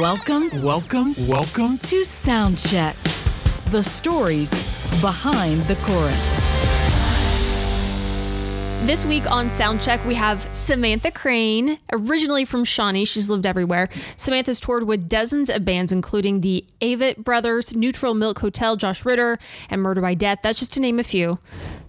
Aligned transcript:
Welcome, 0.00 0.48
welcome, 0.62 1.14
welcome 1.28 1.76
to 1.76 2.00
Soundcheck, 2.00 2.94
the 3.70 3.82
stories 3.82 4.50
behind 5.02 5.60
the 5.64 5.74
chorus. 5.82 6.46
This 8.86 9.04
week 9.04 9.30
on 9.30 9.48
Soundcheck, 9.48 10.06
we 10.06 10.14
have 10.14 10.48
Samantha 10.56 11.10
Crain, 11.10 11.76
originally 11.92 12.46
from 12.46 12.64
Shawnee. 12.64 13.04
She's 13.04 13.28
lived 13.28 13.44
everywhere. 13.44 13.90
Samantha's 14.16 14.58
toured 14.58 14.84
with 14.84 15.06
dozens 15.06 15.50
of 15.50 15.66
bands, 15.66 15.92
including 15.92 16.40
the 16.40 16.64
Avett 16.80 17.18
Brothers, 17.18 17.76
Neutral 17.76 18.14
Milk 18.14 18.38
Hotel, 18.38 18.76
Josh 18.76 19.04
Ritter, 19.04 19.38
and 19.68 19.82
Murder 19.82 20.00
by 20.00 20.14
Death. 20.14 20.38
That's 20.42 20.60
just 20.60 20.72
to 20.72 20.80
name 20.80 20.98
a 20.98 21.04
few. 21.04 21.38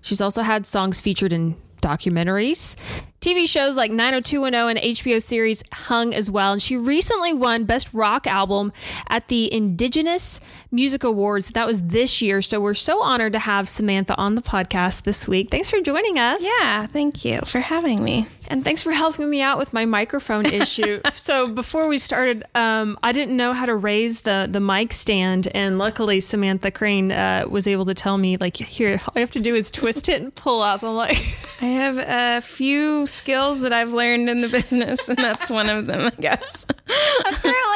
She's 0.02 0.20
also 0.20 0.42
had 0.42 0.66
songs 0.66 1.00
featured 1.00 1.32
in 1.32 1.56
documentaries. 1.82 2.76
TV 3.22 3.48
shows 3.48 3.76
like 3.76 3.92
90210 3.92 4.78
and 4.78 4.98
HBO 4.98 5.22
series 5.22 5.62
Hung 5.72 6.12
as 6.12 6.32
well. 6.32 6.54
And 6.54 6.62
she 6.62 6.76
recently 6.76 7.34
won 7.34 7.66
Best 7.66 7.94
Rock 7.94 8.26
Album 8.26 8.74
at 9.10 9.28
the 9.28 9.54
Indigenous 9.54 10.42
Music 10.72 11.04
Awards. 11.04 11.50
That 11.50 11.68
was 11.68 11.82
this 11.82 12.22
year. 12.22 12.42
So 12.42 12.62
we're 12.62 12.74
so 12.74 13.02
honored 13.04 13.34
to 13.34 13.40
have 13.40 13.68
Samantha 13.68 14.16
on 14.16 14.36
the 14.36 14.42
podcast 14.42 15.04
this 15.04 15.28
week. 15.28 15.50
Thanks 15.52 15.70
for 15.70 15.82
joining 15.82 16.18
us. 16.18 16.42
Yeah, 16.44 16.88
thank 16.88 17.26
you 17.26 17.42
for 17.42 17.60
having 17.60 18.02
me. 18.04 18.28
And 18.48 18.64
thanks 18.66 18.82
for 18.82 18.92
helping 18.92 19.30
me 19.30 19.42
out 19.42 19.58
with 19.58 19.72
my 19.74 19.86
microphone 19.86 20.46
issue. 20.62 21.00
so 21.14 21.48
before 21.48 21.88
we 21.88 21.98
started, 21.98 22.44
um, 22.56 22.98
I 23.04 23.12
didn't 23.12 23.38
know 23.38 23.54
how 23.54 23.66
to 23.66 23.76
raise 23.76 24.22
the 24.22 24.48
the 24.50 24.60
mic 24.60 24.92
stand, 24.94 25.48
and 25.54 25.78
luckily 25.78 26.20
Samantha 26.20 26.72
Crain 26.72 27.12
uh, 27.12 27.46
was 27.50 27.68
able 27.68 27.86
to 27.86 27.94
tell 27.94 28.18
me 28.18 28.38
like, 28.38 28.58
here, 28.58 29.00
all 29.08 29.14
you 29.16 29.22
have 29.22 29.32
to 29.32 29.40
do 29.40 29.56
is 29.56 29.72
twist 29.72 30.10
it 30.10 30.22
and 30.22 30.34
pull 30.36 30.62
up. 30.62 30.84
I'm 30.84 30.96
like, 30.96 31.18
I 31.62 31.66
have 31.66 31.98
a 31.98 32.42
few 32.42 33.06
skills 33.06 33.62
that 33.62 33.72
I've 33.72 33.94
learned 33.94 34.30
in 34.30 34.42
the 34.42 34.50
business, 34.50 35.08
and 35.08 35.18
that's 35.18 35.50
one 35.50 35.70
of 35.70 35.88
them, 35.88 36.08
I 36.18 36.22
guess. 36.22 36.66
Apparently, 37.20 37.71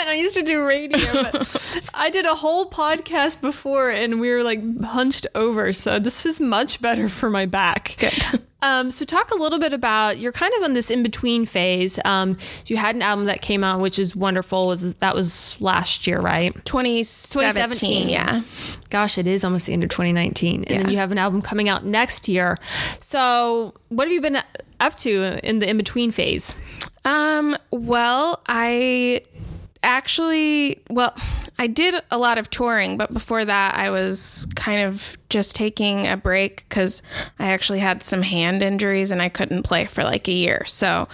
haven't. 0.00 0.12
I 0.12 0.16
used 0.16 0.34
to 0.34 0.42
do 0.42 0.66
radio, 0.66 1.12
but 1.12 1.90
I 1.94 2.10
did 2.10 2.26
a 2.26 2.34
whole 2.34 2.70
podcast 2.70 3.40
before, 3.40 3.90
and 3.90 4.20
we 4.20 4.30
were 4.32 4.42
like 4.42 4.60
hunched 4.82 5.26
over, 5.34 5.72
so 5.72 5.98
this 5.98 6.24
was 6.24 6.40
much 6.40 6.80
better 6.80 7.08
for 7.08 7.30
my 7.30 7.46
back. 7.46 7.96
Good. 7.98 8.40
Um, 8.62 8.90
so 8.90 9.06
talk 9.06 9.30
a 9.30 9.36
little 9.36 9.58
bit 9.58 9.72
about 9.72 10.18
you're 10.18 10.32
kind 10.32 10.52
of 10.58 10.64
in 10.64 10.74
this 10.74 10.90
in 10.90 11.02
between 11.02 11.46
phase. 11.46 11.98
Um, 12.04 12.36
you 12.66 12.76
had 12.76 12.94
an 12.94 13.02
album 13.02 13.24
that 13.24 13.40
came 13.40 13.64
out, 13.64 13.80
which 13.80 13.98
is 13.98 14.14
wonderful. 14.14 14.76
That 14.76 15.14
was 15.14 15.58
last 15.62 16.06
year, 16.06 16.20
right? 16.20 16.54
2017, 16.66 17.52
2017. 17.54 18.08
Yeah. 18.10 18.42
Gosh, 18.90 19.16
it 19.16 19.26
is 19.26 19.44
almost 19.44 19.66
the 19.66 19.72
end 19.72 19.82
of 19.82 19.88
2019, 19.88 20.64
and 20.64 20.70
yeah. 20.70 20.76
then 20.78 20.90
you 20.90 20.98
have 20.98 21.10
an 21.10 21.18
album 21.18 21.40
coming 21.40 21.68
out 21.68 21.86
next 21.86 22.28
year. 22.28 22.58
So 23.00 23.74
what 23.88 24.04
have 24.04 24.12
you 24.12 24.20
been 24.20 24.42
up 24.78 24.94
to 24.96 25.40
in 25.42 25.60
the 25.60 25.68
in 25.68 25.76
between 25.76 26.10
phase? 26.10 26.54
Um. 27.02 27.56
Well, 27.70 28.42
I 28.46 29.22
actually, 29.82 30.82
well, 30.90 31.14
I 31.58 31.66
did 31.66 31.94
a 32.10 32.18
lot 32.18 32.38
of 32.38 32.50
touring, 32.50 32.96
but 32.96 33.12
before 33.12 33.44
that, 33.44 33.74
I 33.76 33.90
was 33.90 34.46
kind 34.54 34.82
of 34.82 35.16
just 35.28 35.56
taking 35.56 36.06
a 36.06 36.16
break 36.16 36.68
because 36.68 37.02
I 37.38 37.48
actually 37.48 37.80
had 37.80 38.02
some 38.02 38.22
hand 38.22 38.62
injuries 38.62 39.10
and 39.10 39.20
I 39.20 39.28
couldn't 39.28 39.62
play 39.62 39.86
for 39.86 40.02
like 40.04 40.28
a 40.28 40.32
year. 40.32 40.64
So, 40.66 41.08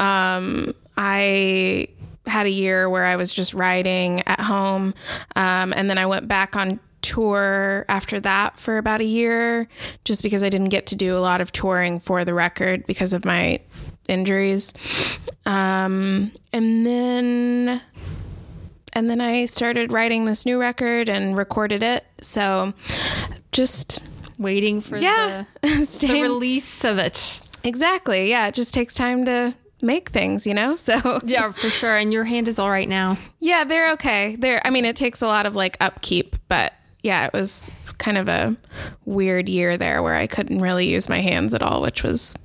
um, 0.00 0.74
I 0.96 1.88
had 2.26 2.46
a 2.46 2.50
year 2.50 2.88
where 2.88 3.04
I 3.04 3.16
was 3.16 3.32
just 3.32 3.54
writing 3.54 4.22
at 4.26 4.40
home, 4.40 4.94
um, 5.36 5.72
and 5.74 5.90
then 5.90 5.98
I 5.98 6.06
went 6.06 6.28
back 6.28 6.56
on 6.56 6.78
tour 7.02 7.84
after 7.88 8.20
that 8.20 8.58
for 8.58 8.78
about 8.78 9.00
a 9.00 9.04
year 9.04 9.68
just 10.04 10.22
because 10.22 10.42
I 10.42 10.48
didn't 10.48 10.68
get 10.68 10.86
to 10.86 10.94
do 10.94 11.16
a 11.16 11.18
lot 11.18 11.40
of 11.40 11.50
touring 11.52 11.98
for 11.98 12.24
the 12.24 12.32
record 12.32 12.86
because 12.86 13.12
of 13.12 13.24
my 13.24 13.60
injuries. 14.08 14.72
Um, 15.44 16.30
and 16.52 16.86
then 16.86 17.82
and 18.92 19.08
then 19.08 19.20
I 19.20 19.46
started 19.46 19.92
writing 19.92 20.24
this 20.24 20.44
new 20.44 20.60
record 20.60 21.08
and 21.08 21.36
recorded 21.36 21.82
it. 21.82 22.04
So 22.20 22.72
just 23.52 24.00
waiting 24.38 24.80
for 24.80 24.96
yeah, 24.96 25.44
the, 25.62 25.98
the 26.00 26.22
release 26.22 26.84
of 26.84 26.98
it. 26.98 27.40
Exactly. 27.64 28.28
Yeah, 28.30 28.48
it 28.48 28.54
just 28.54 28.74
takes 28.74 28.94
time 28.94 29.24
to 29.26 29.54
make 29.80 30.10
things, 30.10 30.46
you 30.46 30.54
know? 30.54 30.76
So 30.82 31.20
Yeah, 31.24 31.52
for 31.52 31.70
sure. 31.70 31.96
And 31.96 32.12
your 32.12 32.24
hand 32.24 32.48
is 32.48 32.58
all 32.58 32.70
right 32.70 32.88
now. 32.88 33.18
Yeah, 33.40 33.64
they're 33.64 33.92
okay. 33.94 34.36
They're 34.36 34.60
I 34.64 34.70
mean, 34.70 34.84
it 34.84 34.96
takes 34.96 35.22
a 35.22 35.26
lot 35.26 35.46
of 35.46 35.56
like 35.56 35.76
upkeep, 35.80 36.36
but 36.48 36.72
yeah, 37.02 37.26
it 37.26 37.32
was 37.32 37.74
kind 37.98 38.18
of 38.18 38.28
a 38.28 38.56
weird 39.04 39.48
year 39.48 39.76
there 39.76 40.02
where 40.02 40.14
I 40.14 40.26
couldn't 40.26 40.60
really 40.60 40.86
use 40.86 41.08
my 41.08 41.20
hands 41.20 41.54
at 41.54 41.62
all, 41.62 41.82
which 41.82 42.02
was 42.02 42.36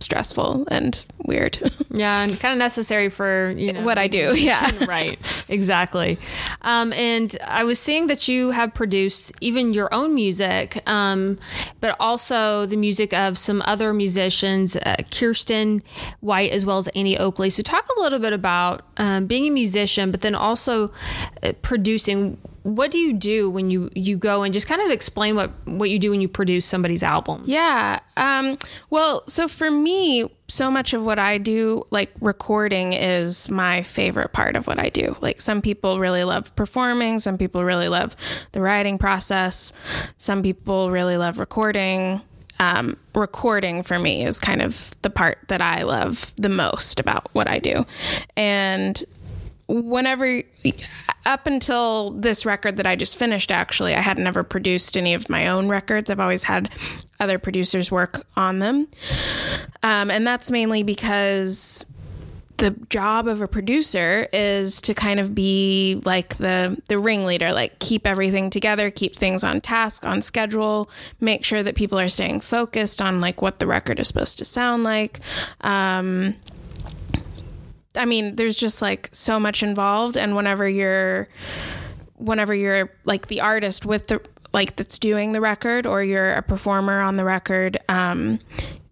stressful 0.00 0.66
and 0.70 1.04
weird. 1.24 1.58
yeah, 1.90 2.22
and 2.22 2.38
kind 2.38 2.52
of 2.52 2.58
necessary 2.58 3.08
for 3.08 3.50
you 3.56 3.72
know 3.72 3.82
what 3.82 3.98
I 3.98 4.08
do. 4.08 4.34
Yeah, 4.48 4.86
right, 4.86 5.18
exactly. 5.48 6.16
Um, 6.62 6.92
and 6.92 7.36
I 7.44 7.64
was 7.64 7.78
seeing 7.78 8.06
that 8.06 8.28
you 8.28 8.50
have 8.52 8.72
produced 8.72 9.32
even 9.40 9.74
your 9.74 9.92
own 9.92 10.14
music, 10.14 10.80
um, 10.88 11.38
but 11.80 11.96
also 12.00 12.64
the 12.64 12.76
music 12.76 13.12
of 13.12 13.36
some 13.36 13.62
other 13.66 13.92
musicians, 13.92 14.76
uh, 14.76 14.96
Kierston 15.10 15.82
White 16.20 16.52
as 16.52 16.64
well 16.64 16.78
as 16.78 16.88
Annie 16.88 17.18
Oakley. 17.18 17.50
So 17.50 17.62
talk 17.62 17.86
a 17.96 18.00
little 18.00 18.20
bit 18.20 18.32
about 18.32 18.82
um, 18.96 19.26
being 19.26 19.46
a 19.46 19.50
musician, 19.50 20.10
but 20.10 20.20
then 20.20 20.34
also 20.34 20.92
uh, 21.42 21.52
producing 21.62 22.38
what 22.76 22.90
do 22.90 22.98
you 22.98 23.12
do 23.12 23.48
when 23.48 23.70
you 23.70 23.90
you 23.94 24.16
go 24.16 24.42
and 24.42 24.52
just 24.52 24.66
kind 24.66 24.82
of 24.82 24.90
explain 24.90 25.34
what 25.36 25.50
what 25.64 25.88
you 25.90 25.98
do 25.98 26.10
when 26.10 26.20
you 26.20 26.28
produce 26.28 26.66
somebody's 26.66 27.02
album? 27.02 27.42
Yeah 27.46 28.00
um, 28.16 28.58
well 28.90 29.22
so 29.26 29.48
for 29.48 29.70
me 29.70 30.30
so 30.48 30.70
much 30.70 30.94
of 30.94 31.04
what 31.04 31.18
i 31.18 31.36
do 31.36 31.84
like 31.90 32.10
recording 32.20 32.94
is 32.94 33.50
my 33.50 33.82
favorite 33.82 34.32
part 34.32 34.56
of 34.56 34.66
what 34.66 34.78
i 34.78 34.88
do. 34.88 35.16
Like 35.20 35.40
some 35.40 35.62
people 35.62 35.98
really 35.98 36.24
love 36.24 36.54
performing 36.56 37.18
some 37.20 37.38
people 37.38 37.64
really 37.64 37.88
love 37.88 38.16
the 38.52 38.60
writing 38.60 38.98
process 38.98 39.72
some 40.18 40.42
people 40.42 40.90
really 40.90 41.16
love 41.16 41.38
recording. 41.38 42.20
Um, 42.60 42.96
recording 43.14 43.84
for 43.84 44.00
me 44.00 44.24
is 44.24 44.40
kind 44.40 44.62
of 44.62 44.90
the 45.02 45.10
part 45.10 45.38
that 45.46 45.62
I 45.62 45.82
love 45.82 46.32
the 46.34 46.48
most 46.48 46.98
about 46.98 47.32
what 47.32 47.46
I 47.46 47.60
do. 47.60 47.86
And 48.36 49.04
whenever 49.68 50.42
up 51.28 51.46
until 51.46 52.12
this 52.12 52.46
record 52.46 52.78
that 52.78 52.86
I 52.86 52.96
just 52.96 53.18
finished, 53.18 53.52
actually, 53.52 53.94
I 53.94 54.00
had 54.00 54.18
never 54.18 54.42
produced 54.42 54.96
any 54.96 55.12
of 55.12 55.28
my 55.28 55.48
own 55.48 55.68
records. 55.68 56.10
I've 56.10 56.20
always 56.20 56.42
had 56.42 56.70
other 57.20 57.38
producers 57.38 57.92
work 57.92 58.26
on 58.34 58.60
them. 58.60 58.88
Um, 59.82 60.10
and 60.10 60.26
that's 60.26 60.50
mainly 60.50 60.82
because 60.82 61.84
the 62.56 62.70
job 62.88 63.28
of 63.28 63.42
a 63.42 63.46
producer 63.46 64.26
is 64.32 64.80
to 64.80 64.94
kind 64.94 65.20
of 65.20 65.34
be 65.34 66.00
like 66.04 66.36
the 66.38 66.80
the 66.88 66.98
ringleader 66.98 67.52
like 67.52 67.78
keep 67.78 68.04
everything 68.04 68.50
together 68.50 68.90
keep 68.90 69.14
things 69.14 69.44
on 69.44 69.60
task 69.60 70.04
on 70.04 70.22
schedule 70.22 70.90
make 71.20 71.44
sure 71.44 71.62
that 71.62 71.76
people 71.76 72.00
are 72.00 72.08
staying 72.08 72.40
focused 72.40 73.00
on 73.00 73.20
like 73.20 73.40
what 73.40 73.60
the 73.60 73.66
record 73.68 74.00
is 74.00 74.08
supposed 74.08 74.38
to 74.38 74.44
sound 74.44 74.82
like 74.82 75.20
um, 75.60 76.34
I 77.96 78.04
mean, 78.04 78.36
there's 78.36 78.56
just 78.56 78.82
like 78.82 79.08
so 79.12 79.40
much 79.40 79.62
involved, 79.62 80.16
and 80.16 80.36
whenever 80.36 80.68
you're, 80.68 81.28
whenever 82.16 82.54
you're 82.54 82.90
like 83.04 83.28
the 83.28 83.40
artist 83.40 83.86
with 83.86 84.08
the 84.08 84.20
like 84.52 84.76
that's 84.76 84.98
doing 84.98 85.32
the 85.32 85.40
record, 85.40 85.86
or 85.86 86.02
you're 86.02 86.32
a 86.32 86.42
performer 86.42 87.00
on 87.00 87.16
the 87.16 87.24
record, 87.24 87.76
um, 87.88 88.38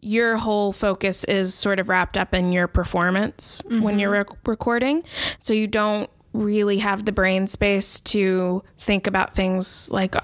your 0.00 0.36
whole 0.36 0.72
focus 0.72 1.24
is 1.24 1.54
sort 1.54 1.80
of 1.80 1.88
wrapped 1.88 2.16
up 2.16 2.34
in 2.34 2.52
your 2.52 2.68
performance 2.68 3.62
mm-hmm. 3.62 3.82
when 3.82 3.98
you're 3.98 4.10
rec- 4.10 4.46
recording, 4.46 5.02
so 5.40 5.52
you 5.52 5.66
don't 5.66 6.10
really 6.32 6.78
have 6.78 7.04
the 7.04 7.12
brain 7.12 7.46
space 7.46 8.00
to 8.00 8.62
think 8.78 9.06
about 9.06 9.34
things 9.34 9.90
like 9.90 10.14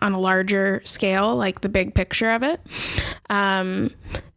on 0.00 0.12
a 0.12 0.20
larger 0.20 0.80
scale, 0.84 1.34
like 1.34 1.60
the 1.62 1.68
big 1.68 1.94
picture 1.94 2.30
of 2.30 2.42
it. 2.42 2.60
Um, 3.28 3.90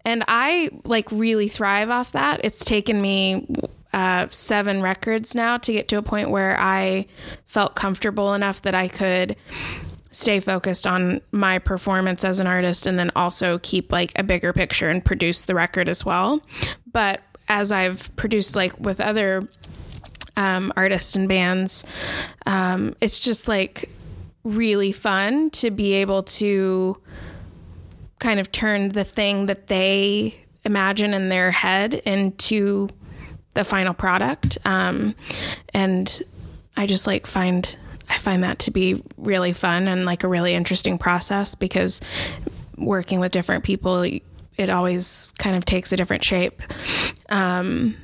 and 0.05 0.23
I 0.27 0.69
like 0.85 1.11
really 1.11 1.47
thrive 1.47 1.89
off 1.89 2.13
that. 2.13 2.41
It's 2.43 2.65
taken 2.65 3.01
me 3.01 3.45
uh, 3.93 4.27
seven 4.29 4.81
records 4.81 5.33
now 5.35 5.57
to 5.57 5.73
get 5.73 5.87
to 5.89 5.97
a 5.97 6.01
point 6.01 6.29
where 6.29 6.55
I 6.59 7.07
felt 7.47 7.75
comfortable 7.75 8.33
enough 8.33 8.61
that 8.63 8.75
I 8.75 8.87
could 8.87 9.35
stay 10.11 10.39
focused 10.39 10.87
on 10.87 11.21
my 11.31 11.59
performance 11.59 12.23
as 12.23 12.39
an 12.39 12.47
artist 12.47 12.87
and 12.87 12.97
then 12.97 13.11
also 13.15 13.59
keep 13.59 13.91
like 13.91 14.11
a 14.17 14.23
bigger 14.23 14.53
picture 14.53 14.89
and 14.89 15.03
produce 15.03 15.43
the 15.43 15.55
record 15.55 15.87
as 15.87 16.03
well. 16.03 16.41
But 16.91 17.21
as 17.47 17.71
I've 17.71 18.15
produced 18.15 18.55
like 18.55 18.79
with 18.79 18.99
other 18.99 19.47
um, 20.39 20.71
artists 20.77 21.15
and 21.15 21.27
bands. 21.27 21.85
Um, 22.45 22.95
it's 23.01 23.19
just 23.19 23.47
like 23.47 23.89
really 24.43 24.93
fun 24.93 25.49
to 25.51 25.69
be 25.69 25.93
able 25.93 26.23
to 26.23 26.97
kind 28.19 28.39
of 28.39 28.51
turn 28.51 28.89
the 28.89 29.03
thing 29.03 29.47
that 29.47 29.67
they 29.67 30.35
imagine 30.63 31.13
in 31.13 31.29
their 31.29 31.51
head 31.51 31.93
into 31.93 32.87
the 33.59 33.65
final 33.65 33.93
product. 33.93 34.57
Um, 34.63 35.13
and 35.73 36.21
I 36.77 36.87
just 36.87 37.05
like 37.05 37.27
find 37.27 37.77
I 38.09 38.17
find 38.17 38.43
that 38.43 38.59
to 38.59 38.71
be 38.71 39.03
really 39.17 39.51
fun 39.51 39.87
and 39.89 40.05
like 40.05 40.23
a 40.23 40.29
really 40.29 40.53
interesting 40.53 40.97
process 40.97 41.55
because 41.55 41.99
working 42.77 43.19
with 43.19 43.33
different 43.33 43.65
people, 43.65 44.01
it 44.01 44.69
always 44.69 45.27
kind 45.37 45.57
of 45.57 45.65
takes 45.65 45.91
a 45.91 45.97
different 45.97 46.23
shape. 46.23 46.63
Um, 47.27 47.95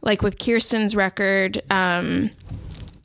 like 0.00 0.22
with 0.22 0.38
Kierston's 0.38 0.94
record, 0.94 1.60
um, 1.70 2.30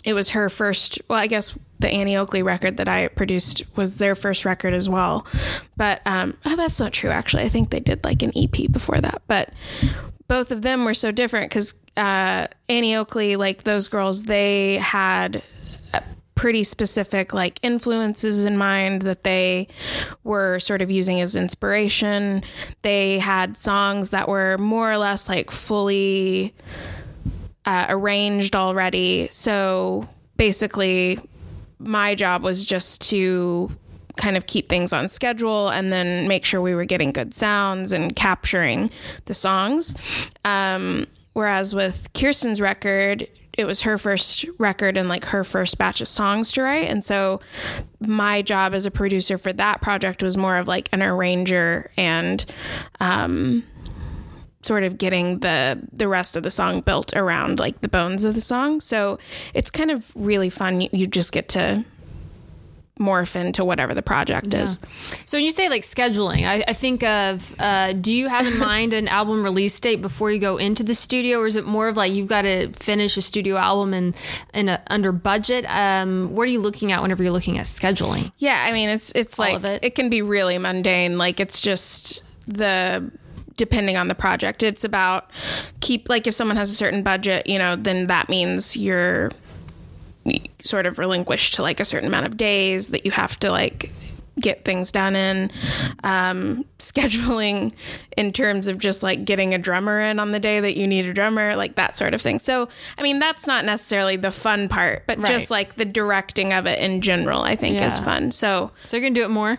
it 0.05 0.13
was 0.13 0.29
her 0.29 0.47
first. 0.49 1.01
Well, 1.09 1.19
I 1.19 1.25
guess 1.25 1.57
the 1.79 1.89
Annie 1.89 2.15
Oakley 2.15 2.43
record 2.43 2.77
that 2.77 2.87
I 2.87 3.07
produced 3.07 3.63
was 3.75 3.97
their 3.97 4.13
first 4.13 4.45
record 4.45 4.75
as 4.75 4.87
well. 4.87 5.25
But 5.75 6.01
um, 6.05 6.37
oh, 6.45 6.55
that's 6.55 6.79
not 6.79 6.93
true. 6.93 7.09
Actually, 7.09 7.43
I 7.43 7.49
think 7.49 7.71
they 7.71 7.79
did 7.79 8.05
like 8.05 8.21
an 8.21 8.31
EP 8.35 8.71
before 8.71 9.01
that. 9.01 9.23
But 9.27 9.51
both 10.27 10.51
of 10.51 10.61
them 10.61 10.85
were 10.85 10.93
so 10.93 11.11
different 11.11 11.49
because 11.49 11.75
uh, 11.97 12.47
Annie 12.67 12.95
Oakley, 12.95 13.35
like 13.35 13.63
those 13.63 13.87
girls, 13.87 14.23
they 14.23 14.75
had 14.77 15.41
pretty 16.35 16.63
specific 16.65 17.33
like 17.33 17.59
influences 17.63 18.43
in 18.43 18.57
mind 18.57 19.01
that 19.03 19.23
they 19.23 19.67
were 20.23 20.59
sort 20.59 20.81
of 20.81 20.91
using 20.91 21.21
as 21.21 21.35
inspiration. 21.35 22.43
They 22.81 23.19
had 23.19 23.57
songs 23.57 24.09
that 24.09 24.27
were 24.27 24.57
more 24.57 24.91
or 24.91 24.97
less 24.97 25.29
like 25.29 25.49
fully 25.49 26.53
uh, 27.65 27.87
arranged 27.89 28.55
already. 28.55 29.29
So 29.31 30.07
basically, 30.37 31.19
my 31.79 32.15
job 32.15 32.43
was 32.43 32.65
just 32.65 33.09
to 33.09 33.71
kind 34.17 34.37
of 34.37 34.45
keep 34.45 34.69
things 34.69 34.93
on 34.93 35.09
schedule 35.09 35.69
and 35.69 35.91
then 35.91 36.27
make 36.27 36.45
sure 36.45 36.61
we 36.61 36.75
were 36.75 36.85
getting 36.85 37.11
good 37.11 37.33
sounds 37.33 37.91
and 37.91 38.15
capturing 38.15 38.89
the 39.25 39.33
songs. 39.33 39.95
Um, 40.43 41.05
whereas 41.33 41.75
with 41.75 42.11
Kierston's 42.13 42.61
record, 42.61 43.27
it 43.57 43.65
was 43.65 43.83
her 43.83 43.97
first 43.97 44.45
record 44.57 44.97
and 44.97 45.07
like 45.07 45.25
her 45.25 45.43
first 45.43 45.77
batch 45.77 46.01
of 46.01 46.07
songs 46.07 46.51
to 46.53 46.63
write. 46.63 46.89
And 46.89 47.03
so 47.03 47.39
my 47.99 48.41
job 48.41 48.73
as 48.73 48.85
a 48.85 48.91
producer 48.91 49.37
for 49.37 49.53
that 49.53 49.81
project 49.81 50.21
was 50.21 50.35
more 50.35 50.57
of 50.57 50.67
like 50.67 50.89
an 50.91 51.01
arranger 51.01 51.89
and 51.97 52.45
um, 52.99 53.63
sort 54.61 54.83
of 54.83 54.97
getting 54.97 55.39
the 55.39 55.79
the 55.93 56.07
rest 56.07 56.35
of 56.35 56.43
the 56.43 56.51
song 56.51 56.81
built 56.81 57.15
around 57.15 57.59
like 57.59 57.81
the 57.81 57.87
bones 57.87 58.25
of 58.25 58.35
the 58.35 58.41
song. 58.41 58.81
So 58.81 59.19
it's 59.53 59.71
kind 59.71 59.91
of 59.91 60.11
really 60.15 60.49
fun. 60.49 60.81
You, 60.81 60.89
you 60.91 61.07
just 61.07 61.31
get 61.31 61.47
to 61.49 61.85
morph 62.99 63.35
into 63.35 63.65
whatever 63.65 63.93
the 63.93 64.01
project 64.01 64.53
yeah. 64.53 64.63
is. 64.63 64.79
So 65.25 65.37
when 65.37 65.43
you 65.43 65.51
say 65.51 65.67
like 65.69 65.83
scheduling, 65.83 66.47
I, 66.47 66.63
I 66.67 66.73
think 66.73 67.03
of 67.03 67.53
uh, 67.59 67.93
do 67.93 68.13
you 68.13 68.29
have 68.29 68.47
in 68.47 68.57
mind 68.59 68.93
an 68.93 69.07
album 69.07 69.43
release 69.43 69.77
date 69.79 70.01
before 70.01 70.31
you 70.31 70.39
go 70.39 70.57
into 70.57 70.83
the 70.83 70.95
studio, 70.95 71.39
or 71.39 71.47
is 71.47 71.55
it 71.55 71.65
more 71.65 71.87
of 71.87 71.97
like 71.97 72.13
you've 72.13 72.27
got 72.27 72.43
to 72.43 72.71
finish 72.73 73.17
a 73.17 73.21
studio 73.21 73.57
album 73.57 73.93
and 73.93 74.15
in 74.53 74.69
a, 74.69 74.81
under 74.87 75.11
budget? 75.11 75.65
Um, 75.67 76.33
what 76.33 76.43
are 76.43 76.51
you 76.51 76.61
looking 76.61 76.91
at 76.91 77.01
whenever 77.01 77.23
you're 77.23 77.33
looking 77.33 77.57
at 77.57 77.65
scheduling? 77.65 78.31
Yeah, 78.37 78.63
I 78.65 78.71
mean 78.71 78.89
it's 78.89 79.11
it's 79.13 79.39
All 79.39 79.45
like 79.45 79.63
it. 79.63 79.83
it 79.83 79.95
can 79.95 80.09
be 80.09 80.21
really 80.21 80.57
mundane. 80.57 81.17
Like 81.17 81.39
it's 81.39 81.59
just 81.59 82.23
the 82.47 83.11
depending 83.57 83.97
on 83.97 84.07
the 84.07 84.15
project. 84.15 84.63
It's 84.63 84.83
about 84.83 85.29
keep 85.79 86.09
like 86.09 86.27
if 86.27 86.33
someone 86.33 86.57
has 86.57 86.69
a 86.69 86.75
certain 86.75 87.03
budget, 87.03 87.47
you 87.47 87.57
know, 87.57 87.75
then 87.75 88.07
that 88.07 88.29
means 88.29 88.75
you're 88.77 89.31
sort 90.61 90.85
of 90.85 90.97
relinquished 90.97 91.55
to 91.55 91.61
like 91.61 91.79
a 91.79 91.85
certain 91.85 92.07
amount 92.07 92.25
of 92.25 92.37
days 92.37 92.89
that 92.89 93.05
you 93.05 93.11
have 93.11 93.39
to 93.39 93.51
like 93.51 93.91
get 94.39 94.65
things 94.65 94.91
done 94.91 95.15
in 95.15 95.51
um, 96.03 96.65
scheduling 96.79 97.71
in 98.17 98.31
terms 98.31 98.67
of 98.67 98.77
just 98.77 99.03
like 99.03 99.25
getting 99.25 99.53
a 99.53 99.57
drummer 99.57 99.99
in 99.99 100.19
on 100.19 100.31
the 100.31 100.39
day 100.39 100.59
that 100.59 100.75
you 100.75 100.87
need 100.87 101.05
a 101.05 101.13
drummer 101.13 101.55
like 101.55 101.75
that 101.75 101.95
sort 101.95 102.13
of 102.13 102.21
thing 102.21 102.39
so 102.39 102.67
i 102.97 103.03
mean 103.03 103.19
that's 103.19 103.47
not 103.47 103.65
necessarily 103.65 104.15
the 104.15 104.31
fun 104.31 104.67
part 104.67 105.03
but 105.07 105.17
right. 105.17 105.27
just 105.27 105.51
like 105.51 105.75
the 105.75 105.85
directing 105.85 106.53
of 106.53 106.65
it 106.65 106.79
in 106.79 107.01
general 107.01 107.41
i 107.41 107.55
think 107.55 107.79
yeah. 107.79 107.87
is 107.87 107.99
fun 107.99 108.31
so 108.31 108.71
so 108.83 108.97
you're 108.97 109.05
gonna 109.05 109.15
do 109.15 109.23
it 109.23 109.29
more 109.29 109.57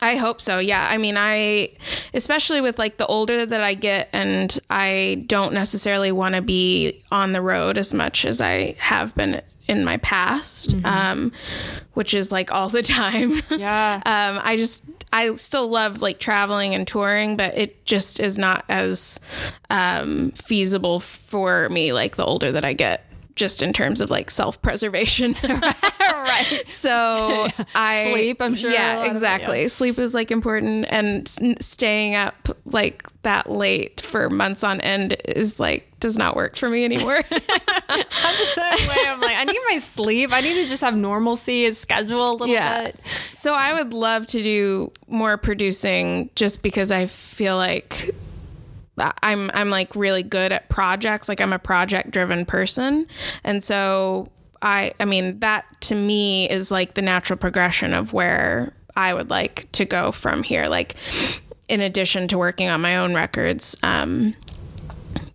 I 0.00 0.14
hope 0.14 0.40
so. 0.40 0.58
Yeah. 0.60 0.86
I 0.88 0.96
mean, 0.96 1.16
I, 1.18 1.72
especially 2.14 2.60
with 2.60 2.78
like 2.78 2.98
the 2.98 3.06
older 3.06 3.44
that 3.44 3.60
I 3.60 3.74
get, 3.74 4.08
and 4.12 4.56
I 4.70 5.24
don't 5.26 5.52
necessarily 5.52 6.12
want 6.12 6.36
to 6.36 6.40
be 6.40 7.02
on 7.10 7.32
the 7.32 7.42
road 7.42 7.76
as 7.78 7.92
much 7.92 8.24
as 8.24 8.40
I 8.40 8.76
have 8.78 9.12
been 9.16 9.42
in 9.68 9.84
my 9.84 9.98
past, 9.98 10.70
mm-hmm. 10.70 10.86
um, 10.86 11.32
which 11.94 12.14
is 12.14 12.32
like 12.32 12.52
all 12.52 12.68
the 12.68 12.82
time. 13.00 13.34
Yeah. 13.50 14.00
um, 14.04 14.40
I 14.42 14.56
just, 14.56 14.84
I 15.12 15.34
still 15.34 15.68
love 15.68 16.02
like 16.02 16.18
traveling 16.18 16.74
and 16.74 16.86
touring, 16.86 17.36
but 17.36 17.56
it 17.56 17.84
just 17.84 18.20
is 18.20 18.38
not 18.38 18.64
as 18.68 19.20
um, 19.70 20.30
feasible 20.32 21.00
for 21.00 21.68
me 21.68 21.92
like 21.92 22.16
the 22.16 22.24
older 22.24 22.52
that 22.52 22.64
I 22.64 22.72
get 22.72 23.07
just 23.38 23.62
in 23.62 23.72
terms 23.72 24.02
of 24.02 24.10
like 24.10 24.30
self 24.30 24.60
preservation. 24.60 25.34
right. 25.42 26.62
So 26.66 27.48
I 27.74 28.10
sleep. 28.12 28.42
I'm 28.42 28.54
sure. 28.54 28.70
Yeah, 28.70 29.10
exactly. 29.10 29.62
yeah. 29.62 29.68
Sleep 29.68 29.98
is 29.98 30.12
like 30.12 30.30
important, 30.30 30.86
and 30.90 31.26
staying 31.60 32.14
up 32.14 32.48
like 32.66 33.04
that 33.22 33.48
late 33.48 34.00
for 34.00 34.28
months 34.28 34.62
on 34.62 34.80
end 34.80 35.16
is 35.24 35.58
like 35.58 35.84
does 36.00 36.18
not 36.18 36.36
work 36.36 36.56
for 36.56 36.68
me 36.68 36.84
anymore. 36.84 37.16
I'm 37.16 37.40
the 37.90 38.46
same 38.54 38.88
way. 38.88 39.04
I'm 39.06 39.20
like, 39.20 39.36
I 39.36 39.44
need 39.44 39.60
my 39.70 39.78
sleep. 39.78 40.32
I 40.32 40.40
need 40.40 40.54
to 40.54 40.66
just 40.68 40.82
have 40.82 40.94
normalcy 40.94 41.66
and 41.66 41.76
schedule 41.76 42.30
a 42.30 42.32
little 42.32 42.48
yeah. 42.48 42.84
bit. 42.84 43.00
So 43.32 43.54
I 43.54 43.74
would 43.74 43.94
love 43.94 44.26
to 44.28 44.42
do 44.42 44.92
more 45.08 45.36
producing, 45.36 46.30
just 46.34 46.62
because 46.62 46.90
I 46.90 47.06
feel 47.06 47.56
like 47.56 48.14
I'm 49.22 49.50
I'm 49.54 49.70
like 49.70 49.94
really 49.94 50.22
good 50.22 50.52
at 50.52 50.68
projects. 50.68 51.28
Like 51.28 51.40
I'm 51.40 51.52
a 51.52 51.58
project 51.58 52.10
driven 52.10 52.44
person. 52.44 53.06
And 53.44 53.62
so 53.62 54.28
I 54.62 54.92
I 55.00 55.04
mean 55.04 55.40
that 55.40 55.64
to 55.82 55.94
me 55.94 56.48
is 56.48 56.70
like 56.70 56.94
the 56.94 57.02
natural 57.02 57.36
progression 57.36 57.94
of 57.94 58.12
where 58.12 58.72
I 58.96 59.14
would 59.14 59.30
like 59.30 59.70
to 59.72 59.84
go 59.84 60.12
from 60.12 60.42
here. 60.42 60.66
Like 60.68 60.96
in 61.68 61.80
addition 61.80 62.28
to 62.28 62.38
working 62.38 62.68
on 62.68 62.80
my 62.80 62.96
own 62.96 63.14
records, 63.14 63.76
um, 63.82 64.34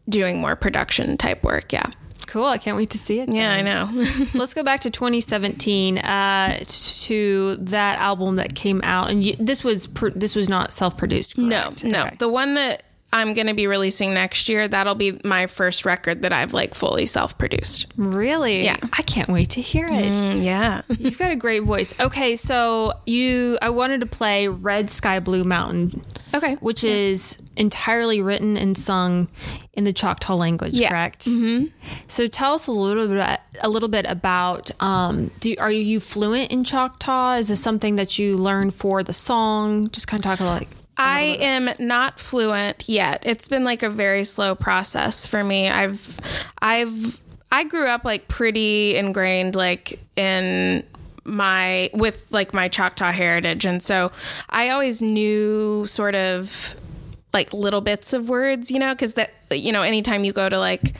doing 0.09 0.39
more 0.39 0.55
production 0.55 1.17
type 1.17 1.43
work. 1.43 1.71
Yeah. 1.71 1.85
Cool. 2.27 2.45
I 2.45 2.57
can't 2.57 2.75
wait 2.75 2.89
to 2.91 2.97
see 2.97 3.19
it. 3.19 3.31
Yeah. 3.31 3.53
I 3.53 3.61
know. 3.61 3.89
Let's 4.33 4.53
go 4.53 4.63
back 4.63 4.81
to 4.81 4.89
2017 4.89 5.99
uh, 5.99 6.63
to 6.65 7.55
that 7.57 7.99
album 7.99 8.37
that 8.37 8.55
came 8.55 8.81
out, 8.83 9.11
and 9.11 9.23
you, 9.23 9.35
this 9.37 9.63
was 9.63 9.87
this 10.15 10.35
was 10.35 10.49
not 10.49 10.73
self 10.73 10.97
produced. 10.97 11.37
No, 11.37 11.71
no. 11.83 12.01
Okay. 12.01 12.15
The 12.17 12.29
one 12.29 12.55
that 12.55 12.83
I'm 13.13 13.35
going 13.35 13.45
to 13.45 13.53
be 13.53 13.67
releasing 13.67 14.15
next 14.15 14.49
year. 14.49 14.67
That'll 14.67 14.95
be 14.95 15.19
my 15.23 15.45
first 15.45 15.85
record 15.85 16.23
that 16.23 16.33
I've 16.33 16.51
like 16.51 16.73
fully 16.73 17.05
self 17.05 17.37
produced. 17.37 17.93
Really? 17.95 18.65
Yeah. 18.65 18.77
I 18.91 19.03
can't 19.03 19.29
wait 19.29 19.51
to 19.51 19.61
hear 19.61 19.85
it. 19.85 19.91
Mm, 19.91 20.43
yeah. 20.43 20.81
You've 20.97 21.19
got 21.19 21.29
a 21.31 21.35
great 21.35 21.61
voice. 21.61 21.93
Okay, 21.99 22.35
so 22.35 22.93
you, 23.05 23.59
I 23.61 23.69
wanted 23.69 23.99
to 23.99 24.07
play 24.07 24.47
Red 24.47 24.89
Sky 24.89 25.19
Blue 25.19 25.43
Mountain. 25.43 26.01
Okay. 26.33 26.55
Which 26.55 26.83
yeah. 26.83 26.91
is 26.91 27.37
entirely 27.55 28.19
written 28.19 28.57
and 28.57 28.75
sung 28.75 29.29
in 29.73 29.83
the 29.83 29.93
Choctaw 29.93 30.35
language, 30.35 30.73
yeah. 30.73 30.89
correct? 30.89 31.25
Mm-hmm. 31.25 31.67
So 32.07 32.25
tell 32.25 32.55
us 32.55 32.65
a 32.65 32.71
little 32.71 33.07
bit, 33.07 33.39
a 33.61 33.69
little 33.69 33.89
bit 33.89 34.07
about. 34.07 34.71
Um, 34.81 35.29
do 35.39 35.53
are 35.59 35.71
you 35.71 35.99
fluent 35.99 36.51
in 36.51 36.63
Choctaw? 36.63 37.33
Is 37.33 37.49
this 37.49 37.61
something 37.61 37.95
that 37.97 38.17
you 38.17 38.37
learned 38.37 38.73
for 38.73 39.03
the 39.03 39.13
song? 39.13 39.87
Just 39.89 40.07
kind 40.07 40.19
of 40.19 40.23
talk 40.23 40.39
about 40.39 40.61
like 40.61 40.69
I 40.97 41.37
am 41.39 41.69
not 41.79 42.19
fluent 42.19 42.87
yet. 42.87 43.23
It's 43.25 43.49
been 43.49 43.63
like 43.63 43.83
a 43.83 43.89
very 43.89 44.23
slow 44.23 44.55
process 44.55 45.25
for 45.27 45.43
me. 45.43 45.69
I've 45.69 46.17
I've 46.61 47.19
I 47.51 47.63
grew 47.63 47.87
up 47.87 48.03
like 48.03 48.27
pretty 48.27 48.95
ingrained 48.95 49.55
like 49.55 49.99
in 50.15 50.83
my 51.23 51.89
with 51.93 52.27
like 52.31 52.53
my 52.53 52.67
Choctaw 52.67 53.11
heritage 53.11 53.65
and 53.65 53.81
so 53.81 54.11
I 54.49 54.69
always 54.69 55.01
knew 55.01 55.85
sort 55.87 56.15
of 56.15 56.75
like 57.33 57.51
little 57.53 57.81
bits 57.81 58.13
of 58.13 58.29
words, 58.29 58.69
you 58.69 58.79
know, 58.79 58.93
because 58.93 59.15
that 59.15 59.31
you 59.49 59.71
know, 59.71 59.81
anytime 59.81 60.23
you 60.23 60.33
go 60.33 60.49
to 60.49 60.57
like 60.57 60.93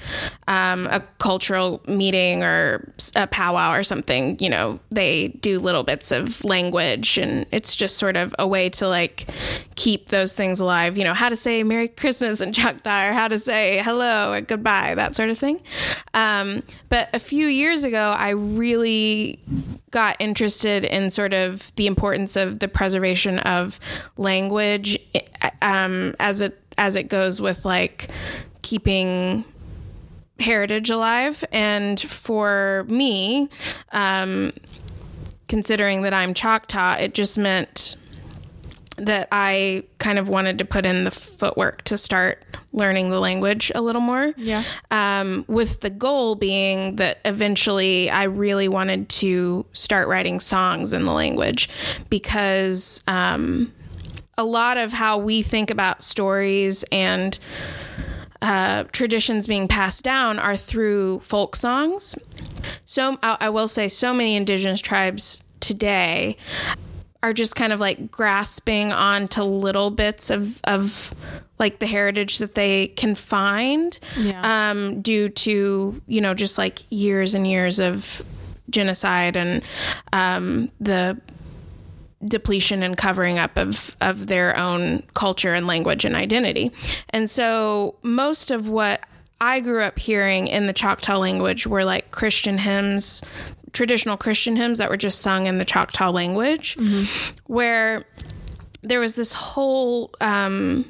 um, 0.48 0.88
a 0.88 1.00
cultural 1.20 1.82
meeting 1.88 2.44
or 2.44 2.94
a 3.16 3.28
powwow 3.28 3.74
or 3.74 3.84
something, 3.84 4.38
you 4.40 4.50
know, 4.50 4.80
they 4.92 5.30
do 5.30 5.60
little 5.60 5.84
bits 5.84 6.12
of 6.12 6.44
language, 6.44 7.18
and 7.18 7.46
it's 7.52 7.76
just 7.76 7.98
sort 7.98 8.16
of 8.16 8.36
a 8.40 8.48
way 8.48 8.70
to 8.70 8.88
like 8.88 9.30
keep 9.76 10.08
those 10.10 10.34
things 10.34 10.60
alive. 10.60 10.98
You 10.98 11.04
know, 11.04 11.14
how 11.14 11.30
to 11.30 11.36
say 11.36 11.64
Merry 11.64 11.88
Christmas 11.88 12.42
in 12.42 12.54
Choctaw, 12.54 13.10
or 13.10 13.14
how 13.14 13.28
to 13.28 13.40
say 13.40 13.82
hello 13.84 14.34
and 14.34 14.48
goodbye, 14.48 14.96
that 14.96 15.16
sort 15.16 15.30
of 15.30 15.38
thing. 15.38 15.62
Um, 16.14 16.64
but 16.90 17.10
a 17.14 17.20
few 17.20 17.48
years 17.48 17.84
ago, 17.84 18.14
I 18.18 18.30
really 18.30 19.40
got 19.92 20.16
interested 20.20 20.84
in 20.84 21.10
sort 21.12 21.34
of 21.34 21.74
the 21.76 21.86
importance 21.86 22.36
of 22.36 22.60
the 22.60 22.68
preservation 22.68 23.38
of 23.40 23.80
language 24.18 24.98
um, 25.64 26.14
as 26.20 26.42
it 26.42 26.60
as 26.78 26.96
it 26.96 27.08
goes 27.08 27.42
with 27.42 27.66
like 27.66 28.10
keeping 28.62 29.44
heritage 30.40 30.90
alive. 30.90 31.44
And 31.52 32.00
for 32.00 32.86
me, 32.88 33.50
um, 33.92 34.52
considering 35.48 36.04
that 36.04 36.14
I'm 36.14 36.34
Choctaw, 36.34 36.96
it 36.96 37.14
just 37.14 37.38
meant 37.38 37.96
that 38.98 39.28
I 39.32 39.84
kind 39.98 40.20
of 40.20 40.30
wanted 40.30 40.60
to 40.60 40.66
put 40.66 40.86
in 40.86 41.04
the 41.04 41.12
footwork 41.12 41.82
to 41.84 41.98
start 41.98 42.44
learning 42.74 43.10
the 43.10 43.20
language 43.20 43.72
a 43.74 43.82
little 43.82 44.02
more. 44.02 44.34
Yeah. 44.38 44.64
Um, 44.92 45.46
with 45.48 45.82
the 45.82 45.90
goal 45.90 46.36
being 46.36 46.98
that 46.98 47.20
eventually 47.26 48.10
I 48.10 48.24
really 48.24 48.68
wanted 48.68 49.10
to 49.10 49.66
start 49.74 50.08
writing 50.08 50.40
songs 50.40 50.94
in 50.94 51.06
the 51.06 51.12
language 51.12 51.70
because 52.10 53.04
um, 53.08 53.74
a 54.38 54.44
lot 54.44 54.78
of 54.78 54.92
how 54.94 55.18
we 55.18 55.42
think 55.44 55.70
about 55.70 56.04
stories 56.04 56.84
and 56.92 57.38
uh, 58.42 58.84
traditions 58.92 59.48
being 59.48 59.68
passed 59.68 60.04
down 60.04 60.38
are 60.40 60.58
through 60.58 61.20
folk 61.20 61.56
songs. 61.56 62.16
So 62.86 63.18
I, 63.24 63.38
I 63.42 63.50
will 63.50 63.68
say, 63.68 63.88
so 63.88 64.14
many 64.14 64.36
indigenous 64.36 64.82
tribes 64.82 65.44
today 65.60 66.38
are 67.22 67.32
just 67.34 67.56
kind 67.56 67.72
of 67.72 67.80
like 67.80 68.12
grasping 68.12 68.92
onto 68.92 69.44
little 69.44 69.92
bits 69.92 70.30
of 70.30 70.60
of 70.66 71.14
like 71.58 71.80
the 71.80 71.86
heritage 71.86 72.40
that 72.40 72.56
they 72.56 72.88
can 72.88 73.16
find 73.16 73.98
Yeah. 74.18 74.72
um, 74.72 75.02
due 75.02 75.30
to 75.30 76.02
you 76.06 76.22
know 76.22 76.34
just 76.34 76.58
like 76.58 76.80
years 76.90 77.34
and 77.34 77.48
years 77.48 77.80
of 77.80 78.22
genocide 78.70 79.38
and 79.38 79.64
um, 80.12 80.70
the 80.82 81.18
depletion 82.26 82.84
and 82.84 82.98
covering 82.98 83.38
up 83.40 83.58
of 83.58 83.96
of 84.02 84.28
their 84.28 84.58
own 84.58 85.04
culture 85.14 85.54
and 85.54 85.68
language 85.68 86.06
and 86.06 86.16
identity. 86.16 86.72
And 87.10 87.30
so 87.30 87.96
most 88.02 88.52
of 88.52 88.70
what 88.70 89.06
I 89.42 89.60
grew 89.60 89.82
up 89.82 90.00
hearing 90.00 90.48
in 90.48 90.68
the 90.68 90.74
Choctaw 90.74 91.18
language 91.18 91.68
were 91.68 91.84
like 91.84 92.12
Christian 92.12 92.58
hymns, 92.58 93.22
traditional 93.74 94.16
Christian 94.16 94.56
hymns 94.56 94.78
that 94.78 94.90
were 94.90 94.98
just 94.98 95.20
sung 95.22 95.48
in 95.48 95.58
the 95.58 95.66
Choctaw 95.66 96.12
language, 96.12 96.78
where 97.48 98.06
there 98.84 99.00
was 99.00 99.16
this 99.16 99.34
whole 99.34 100.12
um, 100.22 100.86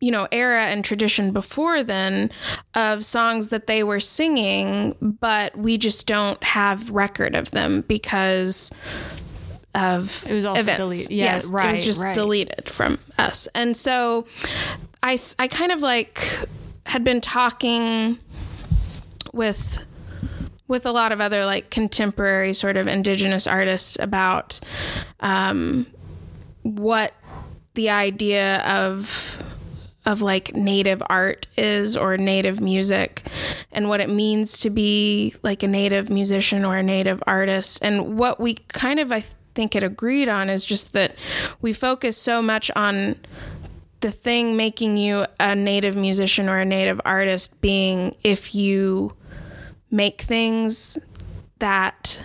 you 0.00 0.10
know 0.10 0.28
era 0.32 0.64
and 0.64 0.84
tradition 0.84 1.32
before 1.32 1.82
then 1.82 2.30
of 2.74 3.04
songs 3.04 3.48
that 3.48 3.66
they 3.66 3.82
were 3.82 4.00
singing 4.00 4.94
but 5.00 5.56
we 5.56 5.78
just 5.78 6.06
don't 6.06 6.42
have 6.44 6.90
record 6.90 7.34
of 7.34 7.50
them 7.52 7.80
because 7.82 8.70
of 9.74 10.24
It 10.28 10.32
was 10.32 10.44
also 10.44 10.60
events. 10.60 10.78
deleted. 10.78 11.10
Yeah, 11.10 11.24
yes, 11.34 11.46
it 11.46 11.52
was 11.52 11.84
just 11.84 12.02
right. 12.04 12.14
deleted 12.14 12.68
from 12.68 12.98
us 13.18 13.48
and 13.54 13.76
so 13.76 14.26
I, 15.02 15.18
I 15.38 15.48
kind 15.48 15.72
of 15.72 15.80
like 15.80 16.22
had 16.86 17.04
been 17.04 17.20
talking 17.20 18.18
with 19.32 19.78
with 20.66 20.86
a 20.86 20.92
lot 20.92 21.12
of 21.12 21.20
other 21.20 21.44
like 21.44 21.70
contemporary 21.70 22.54
sort 22.54 22.76
of 22.76 22.86
indigenous 22.86 23.46
artists 23.46 23.98
about 23.98 24.60
um, 25.20 25.86
what 26.62 27.12
the 27.74 27.90
idea 27.90 28.62
of 28.62 29.38
of 30.06 30.20
like 30.22 30.54
native 30.54 31.02
art 31.08 31.46
is 31.56 31.96
or 31.96 32.16
native 32.16 32.60
music 32.60 33.22
and 33.72 33.88
what 33.88 34.00
it 34.00 34.10
means 34.10 34.58
to 34.58 34.70
be 34.70 35.34
like 35.42 35.62
a 35.62 35.68
native 35.68 36.10
musician 36.10 36.64
or 36.64 36.76
a 36.76 36.82
native 36.82 37.22
artist 37.26 37.78
and 37.82 38.16
what 38.18 38.38
we 38.38 38.54
kind 38.54 39.00
of 39.00 39.10
I 39.12 39.24
think 39.54 39.74
it 39.76 39.82
agreed 39.82 40.28
on 40.28 40.50
is 40.50 40.64
just 40.64 40.92
that 40.92 41.14
we 41.60 41.72
focus 41.72 42.16
so 42.16 42.42
much 42.42 42.70
on 42.76 43.16
the 44.00 44.10
thing 44.10 44.56
making 44.56 44.96
you 44.96 45.24
a 45.40 45.54
native 45.54 45.96
musician 45.96 46.48
or 46.48 46.58
a 46.58 46.64
native 46.64 47.00
artist 47.04 47.60
being 47.60 48.14
if 48.22 48.54
you 48.54 49.14
make 49.90 50.22
things 50.22 50.98
that 51.60 52.20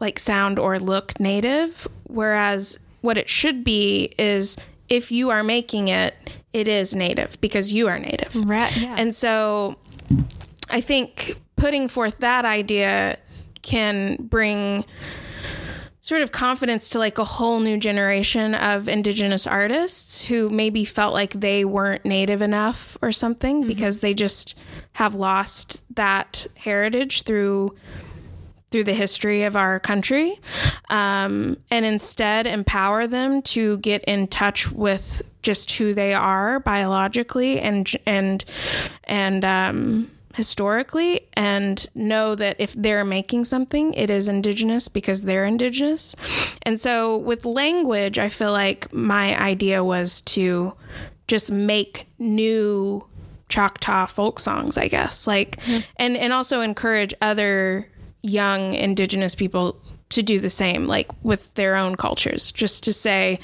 like 0.00 0.18
sound 0.18 0.58
or 0.58 0.78
look 0.78 1.18
native 1.20 1.86
whereas 2.04 2.78
what 3.00 3.18
it 3.18 3.28
should 3.28 3.64
be 3.64 4.14
is 4.18 4.56
if 4.88 5.10
you 5.12 5.30
are 5.30 5.42
making 5.42 5.88
it 5.88 6.14
it 6.52 6.68
is 6.68 6.94
native 6.94 7.38
because 7.40 7.72
you 7.72 7.88
are 7.88 7.98
native 7.98 8.34
Right, 8.48 8.74
yeah. 8.76 8.94
and 8.96 9.14
so 9.14 9.76
i 10.70 10.80
think 10.80 11.34
putting 11.56 11.88
forth 11.88 12.18
that 12.18 12.44
idea 12.44 13.18
can 13.62 14.16
bring 14.20 14.84
sort 16.00 16.22
of 16.22 16.32
confidence 16.32 16.90
to 16.90 16.98
like 16.98 17.18
a 17.18 17.24
whole 17.24 17.60
new 17.60 17.78
generation 17.78 18.54
of 18.54 18.88
indigenous 18.88 19.46
artists 19.46 20.24
who 20.24 20.48
maybe 20.48 20.84
felt 20.84 21.12
like 21.12 21.32
they 21.32 21.64
weren't 21.64 22.04
native 22.04 22.40
enough 22.40 22.96
or 23.02 23.12
something 23.12 23.66
because 23.66 23.98
they 23.98 24.14
just 24.14 24.58
have 24.92 25.14
lost 25.14 25.82
that 25.96 26.46
heritage 26.56 27.22
through 27.22 27.74
through 28.70 28.84
the 28.84 28.92
history 28.92 29.44
of 29.44 29.56
our 29.56 29.80
country 29.80 30.38
um, 30.90 31.56
and 31.70 31.86
instead 31.86 32.46
empower 32.46 33.06
them 33.06 33.40
to 33.40 33.78
get 33.78 34.04
in 34.04 34.26
touch 34.26 34.70
with 34.70 35.22
just 35.42 35.70
who 35.72 35.94
they 35.94 36.12
are 36.12 36.60
biologically 36.60 37.60
and 37.60 37.90
and 38.04 38.44
and 39.04 39.44
um, 39.44 40.10
historically 40.34 41.26
and 41.34 41.86
know 41.94 42.34
that 42.34 42.56
if 42.58 42.72
they're 42.74 43.04
making 43.04 43.44
something 43.44 43.94
it 43.94 44.10
is 44.10 44.28
indigenous 44.28 44.88
because 44.88 45.22
they're 45.22 45.46
indigenous. 45.46 46.14
And 46.62 46.78
so 46.78 47.18
with 47.18 47.44
language 47.44 48.18
i 48.18 48.28
feel 48.28 48.52
like 48.52 48.92
my 48.92 49.38
idea 49.40 49.82
was 49.82 50.20
to 50.22 50.74
just 51.26 51.50
make 51.50 52.06
new 52.18 53.04
choctaw 53.48 54.06
folk 54.06 54.38
songs 54.38 54.76
i 54.76 54.88
guess. 54.88 55.26
Like 55.26 55.58
and 55.96 56.16
and 56.16 56.32
also 56.32 56.60
encourage 56.60 57.14
other 57.20 57.88
young 58.22 58.74
indigenous 58.74 59.34
people 59.34 59.80
to 60.10 60.22
do 60.22 60.40
the 60.40 60.50
same 60.50 60.86
like 60.86 61.10
with 61.22 61.52
their 61.54 61.76
own 61.76 61.94
cultures. 61.94 62.52
Just 62.52 62.84
to 62.84 62.92
say 62.92 63.38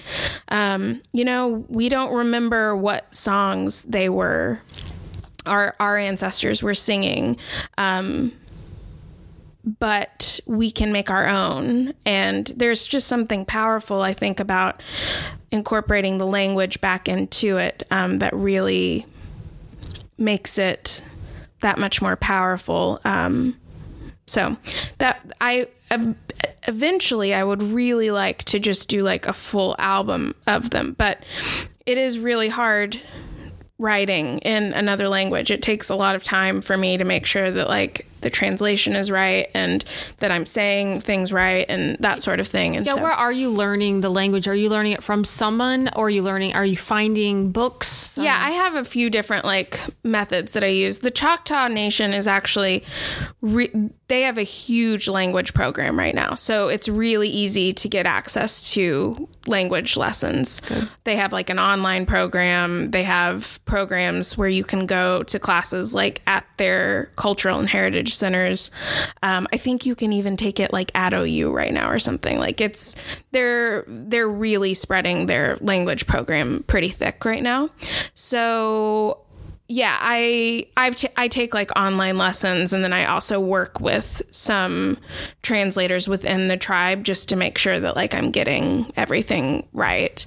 um, 0.49 1.03
you 1.13 1.25
know 1.25 1.65
we 1.69 1.89
don't 1.89 2.15
remember 2.15 2.77
what 2.77 3.15
songs 3.15 3.85
they 3.85 4.09
were 4.09 4.61
our 5.47 5.75
our 5.81 5.97
ancestors 5.97 6.63
were 6.63 6.75
singing 6.75 7.37
um, 7.79 8.33
but 9.79 10.41
we 10.45 10.71
can 10.71 10.93
make 10.93 11.11
our 11.11 11.27
own. 11.27 11.95
And 12.05 12.53
there's 12.55 12.87
just 12.87 13.07
something 13.09 13.45
powerful 13.45 14.03
i 14.03 14.13
think 14.13 14.41
about 14.41 14.83
incorporating 15.51 16.19
the 16.19 16.27
language 16.27 16.81
back 16.81 17.09
into 17.09 17.57
it 17.57 17.85
um, 17.91 18.19
that 18.19 18.35
really 18.35 19.07
makes 20.19 20.59
it 20.59 21.03
that 21.61 21.79
much 21.79 22.03
more 22.03 22.17
powerful. 22.17 23.01
Um, 23.05 23.57
so 24.27 24.57
that 24.99 25.21
I 25.41 25.69
eventually 26.67 27.35
I 27.35 27.45
would 27.45 27.63
really 27.63 28.11
like 28.11 28.45
to 28.45 28.59
just 28.59 28.89
do 28.89 29.03
like 29.03 29.27
a 29.27 29.33
full 29.33 29.77
album 29.79 30.35
of 30.47 30.71
them, 30.71 30.95
but 30.97 31.25
it 31.87 31.99
is 31.99 32.19
really 32.19 32.49
hard 32.49 33.01
writing 33.79 34.39
in 34.39 34.73
another 34.73 35.09
language. 35.09 35.51
It 35.51 35.61
takes 35.61 35.91
a 35.91 35.97
lot 35.97 36.15
of 36.15 36.23
time 36.23 36.61
for 36.61 36.77
me 36.77 36.97
to 36.97 37.05
make 37.05 37.27
sure 37.27 37.51
that 37.51 37.69
like 37.69 38.07
the 38.21 38.31
translation 38.31 38.95
is 38.97 39.11
right 39.11 39.51
and 39.55 39.85
that 40.19 40.31
I'm 40.31 40.47
saying 40.47 41.01
things 41.01 41.33
right 41.33 41.67
and 41.69 41.97
that 41.99 42.23
sort 42.23 42.41
of 42.41 42.49
thing. 42.49 42.77
And 42.77 42.87
yeah, 42.87 42.95
so, 42.95 43.03
where 43.03 43.13
are 43.13 43.33
you 43.33 43.51
learning 43.51 44.01
the 44.01 44.09
language? 44.09 44.49
Are 44.49 44.55
you 44.55 44.71
learning 44.71 44.93
it 44.93 45.03
from 45.03 45.25
someone 45.25 45.91
or 45.95 46.07
are 46.07 46.11
you 46.11 46.23
learning 46.23 46.55
are 46.55 46.65
you 46.65 46.77
finding 46.77 47.53
books? 47.53 48.17
Yeah, 48.17 48.39
I 48.41 48.51
have 48.51 48.77
a 48.77 48.85
few 48.85 49.11
different 49.11 49.45
like 49.45 49.81
methods 50.03 50.55
that 50.55 50.65
I 50.65 50.69
use. 50.69 51.01
The 51.01 51.11
Choctaw 51.11 51.69
Nation 51.69 52.15
is 52.15 52.27
actually 52.27 52.85
re- 53.43 53.91
they 54.09 54.23
have 54.23 54.39
a 54.39 54.43
huge 54.43 55.09
language 55.09 55.53
program 55.53 55.99
right 55.99 56.15
now. 56.15 56.35
So 56.35 56.69
it's 56.69 56.89
really 56.89 57.29
easy 57.29 57.73
to 57.75 57.89
get 57.89 58.07
access 58.07 58.73
to 58.73 59.29
language 59.47 59.97
lessons. 59.97 60.63
They 61.05 61.17
have 61.17 61.33
like 61.33 61.51
an 61.51 61.59
online 61.59 62.07
program. 62.07 62.91
They 62.91 63.03
have 63.03 63.61
programs 63.65 64.37
where 64.39 64.49
you 64.49 64.65
can 64.65 64.87
go 64.87 65.23
to 65.25 65.39
classes 65.39 65.95
like 65.95 66.23
at 66.27 66.47
their 66.57 67.11
cultural 67.17 67.59
and 67.59 67.69
heritage 67.69 68.15
centers. 68.15 68.71
Um, 69.23 69.47
I 69.53 69.57
think 69.57 69.87
you 69.87 69.95
can 69.95 70.13
even 70.13 70.37
take 70.37 70.61
it 70.61 70.73
like 70.73 70.91
at 70.95 71.13
OU 71.13 71.53
right 71.53 71.73
now 71.73 71.91
or 71.91 71.99
something. 71.99 72.39
Like 72.39 72.61
it's 72.61 72.97
they're 73.33 73.85
they're 73.87 74.29
really 74.29 74.75
spreading 74.75 75.27
their 75.27 75.57
language 75.61 76.07
program 76.07 76.65
pretty 76.67 76.89
thick 76.89 77.25
right 77.25 77.43
now. 77.43 77.71
So 78.15 79.24
yeah, 79.67 79.97
I 79.99 80.67
I've 80.77 80.95
t- 80.95 81.09
I 81.17 81.29
take 81.29 81.55
like 81.55 81.71
online 81.77 82.19
lessons, 82.19 82.73
and 82.73 82.85
then 82.85 82.93
I 82.93 83.07
also 83.07 83.41
work 83.41 83.81
with 83.81 84.23
some 84.31 84.99
translators 85.43 86.07
within 86.07 86.49
the 86.49 86.59
tribe 86.59 87.05
just 87.05 87.31
to 87.31 87.37
make 87.37 87.57
sure 87.57 87.81
that 87.81 87.97
like 87.97 88.15
I'm 88.15 88.31
getting 88.31 88.93
everything 88.97 89.67
right. 89.73 90.25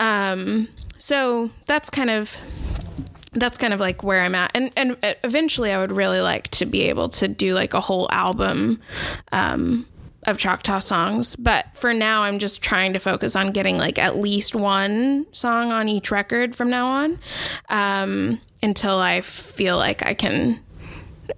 Um, 0.00 0.66
so 0.98 1.50
that's 1.66 1.88
kind 1.88 2.10
of 2.10 2.36
that's 3.32 3.58
kind 3.58 3.72
of 3.72 3.78
like 3.78 4.02
where 4.02 4.22
I'm 4.22 4.34
at, 4.34 4.50
and 4.54 4.72
and 4.76 4.96
eventually 5.22 5.70
I 5.70 5.78
would 5.78 5.92
really 5.92 6.20
like 6.20 6.48
to 6.48 6.66
be 6.66 6.82
able 6.88 7.10
to 7.10 7.28
do 7.28 7.54
like 7.54 7.74
a 7.74 7.80
whole 7.80 8.08
album 8.10 8.80
um, 9.30 9.86
of 10.28 10.38
Choctaw 10.38 10.78
songs, 10.78 11.34
but 11.36 11.66
for 11.74 11.92
now 11.94 12.22
I'm 12.22 12.38
just 12.38 12.62
trying 12.62 12.92
to 12.92 12.98
focus 12.98 13.34
on 13.34 13.52
getting 13.52 13.78
like 13.78 13.98
at 13.98 14.18
least 14.18 14.54
one 14.54 15.26
song 15.32 15.72
on 15.72 15.88
each 15.88 16.10
record 16.10 16.54
from 16.54 16.70
now 16.70 16.86
on, 16.86 17.18
um, 17.70 18.40
until 18.62 18.98
I 18.98 19.22
feel 19.22 19.76
like 19.76 20.04
I 20.06 20.14
can 20.14 20.60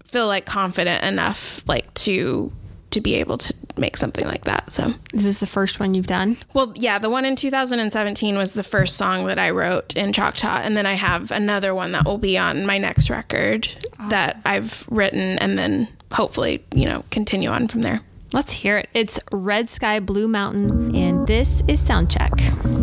feel 0.04 0.26
like 0.26 0.44
confident 0.44 1.04
enough 1.04 1.62
like 1.68 1.92
to 1.94 2.52
to 2.90 3.00
be 3.00 3.14
able 3.14 3.38
to 3.38 3.54
make 3.76 3.96
something 3.96 4.26
like 4.26 4.44
that. 4.46 4.68
So, 4.72 4.92
Is 5.14 5.22
this 5.22 5.38
the 5.38 5.46
first 5.46 5.78
one 5.78 5.94
you've 5.94 6.08
done? 6.08 6.36
well, 6.54 6.72
yeah, 6.74 6.98
the 6.98 7.08
one 7.08 7.24
in 7.24 7.36
2017 7.36 8.36
was 8.36 8.54
the 8.54 8.64
first 8.64 8.96
song 8.96 9.26
that 9.26 9.38
I 9.38 9.50
wrote 9.50 9.94
in 9.96 10.12
Choctaw, 10.12 10.58
and 10.64 10.76
then 10.76 10.86
I 10.86 10.94
have 10.94 11.30
another 11.30 11.72
one 11.72 11.92
that 11.92 12.04
will 12.04 12.18
be 12.18 12.36
on 12.36 12.66
my 12.66 12.78
next 12.78 13.08
record 13.08 13.68
that 14.08 14.40
I've 14.44 14.84
written, 14.90 15.38
and 15.38 15.56
then 15.56 15.86
hopefully, 16.12 16.64
you 16.74 16.84
know, 16.84 17.04
continue 17.12 17.48
on 17.48 17.68
from 17.68 17.82
there. 17.82 18.00
Let's 18.32 18.52
hear 18.52 18.78
it. 18.78 18.88
It's 18.94 19.18
Red 19.32 19.68
Sky 19.68 19.98
Blue 19.98 20.28
Mountain, 20.28 20.94
and 20.94 21.26
this 21.26 21.62
is 21.66 21.82
Soundcheck. 21.82 22.79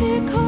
Was 0.00 0.47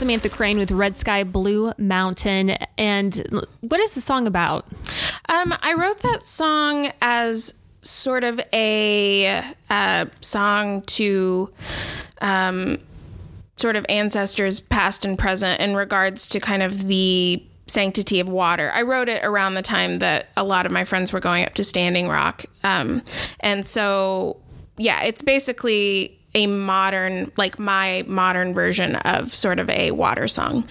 Samantha 0.00 0.30
Crain 0.30 0.56
with 0.56 0.70
Red 0.70 0.96
Sky 0.96 1.24
Blue 1.24 1.74
Mountain. 1.76 2.56
And 2.78 3.46
what 3.60 3.80
is 3.80 3.92
the 3.94 4.00
song 4.00 4.26
about? 4.26 4.66
Um, 5.28 5.54
I 5.60 5.74
wrote 5.74 5.98
that 5.98 6.24
song 6.24 6.90
as 7.02 7.52
sort 7.82 8.24
of 8.24 8.40
a 8.54 9.44
uh, 9.68 10.06
song 10.22 10.80
to 10.82 11.52
um, 12.22 12.78
sort 13.56 13.76
of 13.76 13.84
ancestors 13.90 14.58
past 14.58 15.04
and 15.04 15.18
present 15.18 15.60
in 15.60 15.76
regards 15.76 16.26
to 16.28 16.40
kind 16.40 16.62
of 16.62 16.86
the 16.86 17.44
sanctity 17.66 18.20
of 18.20 18.28
water. 18.30 18.70
I 18.72 18.80
wrote 18.80 19.10
it 19.10 19.22
around 19.22 19.52
the 19.52 19.62
time 19.62 19.98
that 19.98 20.28
a 20.34 20.44
lot 20.44 20.64
of 20.64 20.72
my 20.72 20.84
friends 20.84 21.12
were 21.12 21.20
going 21.20 21.44
up 21.44 21.52
to 21.56 21.64
Standing 21.64 22.08
Rock. 22.08 22.46
Um, 22.64 23.02
and 23.40 23.66
so, 23.66 24.38
yeah, 24.78 25.02
it's 25.02 25.20
basically 25.20 26.19
a 26.34 26.46
modern, 26.46 27.32
like 27.36 27.58
my 27.58 28.04
modern 28.06 28.54
version 28.54 28.96
of 28.96 29.34
sort 29.34 29.58
of 29.58 29.68
a 29.70 29.90
water 29.90 30.28
song. 30.28 30.66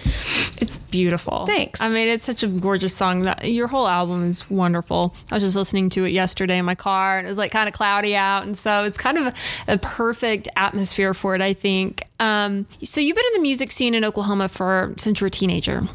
It's 0.56 0.78
beautiful. 0.78 1.46
Thanks. 1.46 1.80
I 1.80 1.90
mean, 1.90 2.08
it's 2.08 2.24
such 2.24 2.42
a 2.42 2.48
gorgeous 2.48 2.96
song. 2.96 3.22
That 3.22 3.50
your 3.50 3.68
whole 3.68 3.86
album 3.86 4.24
is 4.24 4.48
wonderful. 4.50 5.14
I 5.30 5.36
was 5.36 5.44
just 5.44 5.56
listening 5.56 5.90
to 5.90 6.04
it 6.04 6.10
yesterday 6.10 6.58
in 6.58 6.64
my 6.64 6.74
car, 6.74 7.18
and 7.18 7.26
it 7.26 7.30
was 7.30 7.38
like 7.38 7.52
kind 7.52 7.68
of 7.68 7.74
cloudy 7.74 8.16
out, 8.16 8.44
and 8.44 8.56
so 8.56 8.84
it's 8.84 8.98
kind 8.98 9.18
of 9.18 9.26
a, 9.26 9.34
a 9.74 9.78
perfect 9.78 10.48
atmosphere 10.56 11.14
for 11.14 11.34
it. 11.34 11.42
I 11.42 11.52
think. 11.52 12.04
Um, 12.18 12.66
so 12.82 13.00
you've 13.00 13.16
been 13.16 13.24
in 13.34 13.34
the 13.34 13.42
music 13.42 13.72
scene 13.72 13.94
in 13.94 14.04
Oklahoma 14.04 14.48
for 14.48 14.94
since 14.98 15.20
you're 15.20 15.28
a 15.28 15.30
teenager. 15.30 15.88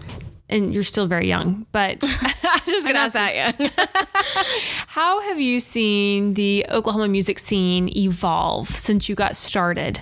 And 0.47 0.73
you're 0.75 0.84
still 0.84 1.08
very 1.08 1.27
young, 1.27 1.65
but 1.71 1.97
I 2.03 2.62
was 2.65 2.73
just 2.73 2.88
I'm 2.88 2.93
gonna 2.93 3.08
not 3.08 3.15
ask 3.15 3.58
you, 3.58 3.58
that 3.58 3.60
young. 3.60 4.05
how 4.88 5.21
have 5.21 5.39
you 5.39 5.60
seen 5.60 6.36
the 6.36 6.65
Oklahoma 6.69 7.08
music 7.08 7.39
scene 7.39 7.89
evolve 7.97 8.69
since 8.69 9.10
you 9.10 9.15
got 9.15 9.36
started? 9.36 10.01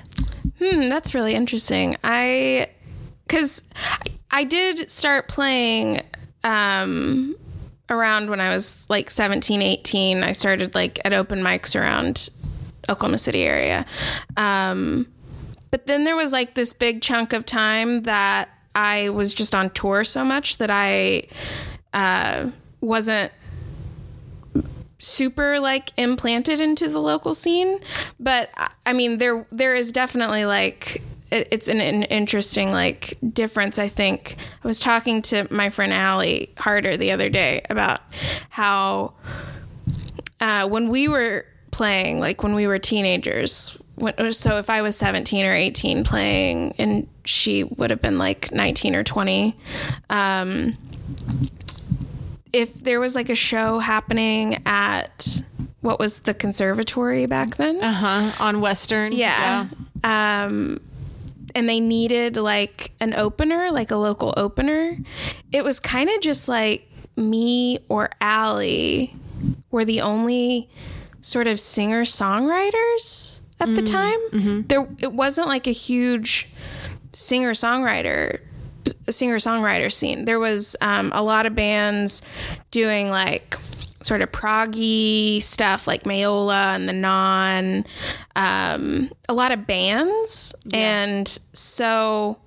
Hmm, 0.60 0.90
that's 0.90 1.16
really 1.16 1.34
interesting. 1.34 1.96
I, 2.04 2.68
because 3.26 3.64
I 4.32 4.44
did 4.44 4.90
start 4.90 5.30
playing 5.30 6.02
um, 6.44 7.36
around 7.90 8.30
when 8.30 8.42
I 8.42 8.54
was 8.54 8.86
like 8.90 9.10
17, 9.10 9.62
18, 9.62 10.24
I 10.24 10.32
started 10.34 10.76
like 10.76 11.00
at 11.06 11.14
open 11.14 11.40
mics 11.40 11.80
around 11.80 12.30
Oklahoma 12.90 13.18
City 13.18 13.44
area. 13.44 13.86
Um, 14.38 15.08
but 15.72 15.88
then 15.88 16.04
there 16.04 16.16
was 16.16 16.32
like 16.32 16.54
this 16.54 16.74
big 16.74 17.02
chunk 17.02 17.34
of 17.34 17.46
time 17.46 18.04
that 18.04 18.50
I 18.76 19.10
was 19.10 19.34
just 19.34 19.54
on 19.54 19.70
tour 19.72 20.04
so 20.04 20.24
much 20.24 20.58
that 20.58 20.70
I 20.72 21.24
uh, 21.94 22.50
wasn't 22.82 23.32
super 25.00 25.60
like 25.60 25.92
implanted 25.98 26.62
into 26.62 26.88
the 26.88 27.00
local 27.00 27.36
scene. 27.36 27.80
But 28.20 28.50
i 28.86 28.94
mean 28.94 29.18
there 29.18 29.46
there 29.52 29.76
is 29.76 29.92
definitely 29.92 30.46
like 30.46 31.04
it, 31.30 31.50
it's 31.52 31.68
an, 31.68 31.82
an 31.82 32.04
interesting 32.04 32.72
like 32.72 33.18
difference 33.34 33.78
i 33.80 33.90
think. 33.90 34.38
I 34.64 34.68
was 34.68 34.80
talking 34.80 35.22
to 35.24 35.48
my 35.54 35.70
friend 35.70 35.92
Ali 35.94 36.54
Harter 36.58 36.96
the 36.96 37.12
other 37.12 37.30
day 37.30 37.62
about 37.70 38.02
how 38.50 39.14
uh, 40.40 40.68
when 40.68 40.90
we 40.90 41.08
were 41.08 41.46
playing 41.74 42.20
like 42.20 42.42
when 42.44 42.54
we 42.56 42.68
were 42.68 42.80
teenagers 42.80 43.76
when, 43.96 44.32
so 44.32 44.58
if 44.60 44.70
i 44.70 44.82
was 44.82 44.96
17 44.96 45.46
or 45.46 45.54
18 45.54 46.04
playing 46.04 46.74
and 46.78 47.08
she 47.26 47.64
would 47.64 47.90
have 47.90 48.02
been 48.02 48.18
like 48.18 48.52
19 48.52 48.96
or 48.96 49.04
20 49.04 49.56
um, 50.10 50.72
if 52.52 52.74
there 52.84 53.00
was 53.00 53.16
like 53.16 53.30
a 53.30 53.36
show 53.36 53.80
happening 53.80 54.62
at 54.66 55.42
what 55.82 56.00
was 56.00 56.20
the 56.20 56.34
conservatory 56.34 57.26
back 57.26 57.56
then 57.58 57.82
Uh 57.84 57.92
huh. 57.92 58.44
On 58.44 58.62
Western. 58.62 59.12
yeah. 59.12 59.68
Um, 60.04 60.80
and 61.56 61.68
they 61.70 61.80
needed 61.80 62.38
like 62.38 62.92
an 63.00 63.14
opener, 63.14 63.70
like 63.72 63.92
a 63.92 63.96
local 63.96 64.34
opener. 64.38 64.98
It 65.52 65.64
was 65.64 65.80
kind 65.80 66.10
of 66.10 66.22
just 66.22 66.48
like 66.48 66.90
me 67.16 67.80
or 67.90 68.10
Ali 68.22 69.14
were 69.72 69.86
the 69.86 70.02
only 70.02 70.70
sort 71.24 71.48
of 71.48 71.60
singer 71.60 72.04
songwriters 72.04 73.40
at 73.60 73.74
the 73.76 73.82
time. 73.82 74.20
There, 74.68 74.88
it 75.00 75.14
wasn't 75.14 75.48
like 75.48 75.68
a 75.68 75.72
huge 75.72 76.50
singer 77.14 77.52
songwriter 77.52 78.42
singer 79.10 79.38
songwriter 79.38 79.92
scene. 79.92 80.26
There 80.26 80.40
was 80.40 80.76
um, 80.82 81.12
a 81.14 81.24
lot 81.24 81.46
of 81.46 81.56
bands 81.56 82.22
doing 82.72 83.10
like 83.10 83.58
sort 84.02 84.22
of 84.22 84.32
proggy 84.32 85.42
stuff 85.42 85.88
like 85.88 86.04
Mayola 86.04 86.76
and 86.76 86.90
the 86.90 86.94
Non, 86.94 87.86
um, 88.36 89.10
a 89.30 89.34
lot 89.34 89.52
of 89.54 89.66
bands. 89.66 90.54
And 90.74 91.28
so 91.54 92.38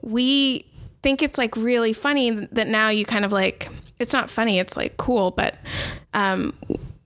we 0.00 0.64
think 1.02 1.22
it's 1.22 1.36
like 1.36 1.56
really 1.56 1.92
funny 1.92 2.30
that 2.30 2.68
now 2.68 2.88
you 2.88 3.04
kind 3.04 3.24
of 3.24 3.32
like, 3.32 3.68
it's 3.98 4.14
not 4.14 4.30
funny, 4.30 4.58
it's 4.58 4.76
like 4.76 4.96
cool, 4.96 5.30
but 5.30 5.58
um, 6.14 6.54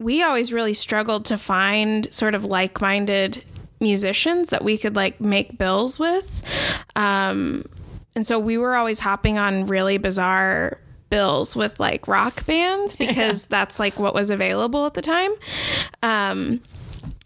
we 0.01 0.23
always 0.25 0.53
really 0.53 0.75
struggled 0.75 1.27
to 1.27 1.37
find 1.39 2.13
sort 2.13 2.35
of 2.35 2.45
like 2.45 2.81
minded 2.81 3.45
musicians 3.81 4.49
that 4.49 4.65
we 4.65 4.77
could 4.77 4.97
like 4.97 5.21
make 5.21 5.57
bills 5.57 5.99
with. 5.99 6.43
Um, 6.97 7.65
and 8.17 8.27
so 8.27 8.39
we 8.39 8.59
were 8.59 8.75
always 8.75 8.99
hopping 8.99 9.39
on 9.39 9.67
really 9.67 9.99
bizarre 9.99 10.79
bills 11.11 11.55
with 11.55 11.79
like 11.79 12.09
rock 12.09 12.45
bands 12.47 12.97
because 13.05 13.47
that's 13.47 13.79
like 13.79 13.99
what 13.99 14.15
was 14.15 14.31
available 14.31 14.87
at 14.87 14.95
the 14.95 15.03
time. 15.03 15.31
Um, 16.03 16.61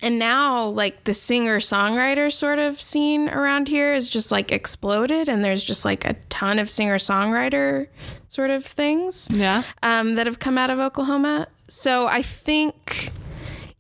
and 0.02 0.18
now 0.18 0.66
like 0.66 1.04
the 1.04 1.14
singer 1.14 1.58
songwriter 1.60 2.30
sort 2.30 2.58
of 2.58 2.80
scene 2.80 3.28
around 3.28 3.68
here 3.68 3.94
is 3.94 4.08
just 4.10 4.30
like 4.30 4.52
exploded 4.52 5.28
and 5.28 5.42
there's 5.44 5.64
just 5.64 5.84
like 5.84 6.04
a 6.04 6.14
ton 6.28 6.58
of 6.58 6.68
singer 6.68 6.96
songwriter 6.98 7.87
sort 8.28 8.50
of 8.50 8.64
things 8.66 9.28
Yeah. 9.30 9.62
um, 9.82 10.14
that 10.14 10.26
have 10.26 10.38
come 10.40 10.58
out 10.58 10.70
of 10.70 10.78
Oklahoma. 10.80 11.46
So 11.74 12.06
I 12.06 12.22
think, 12.22 13.10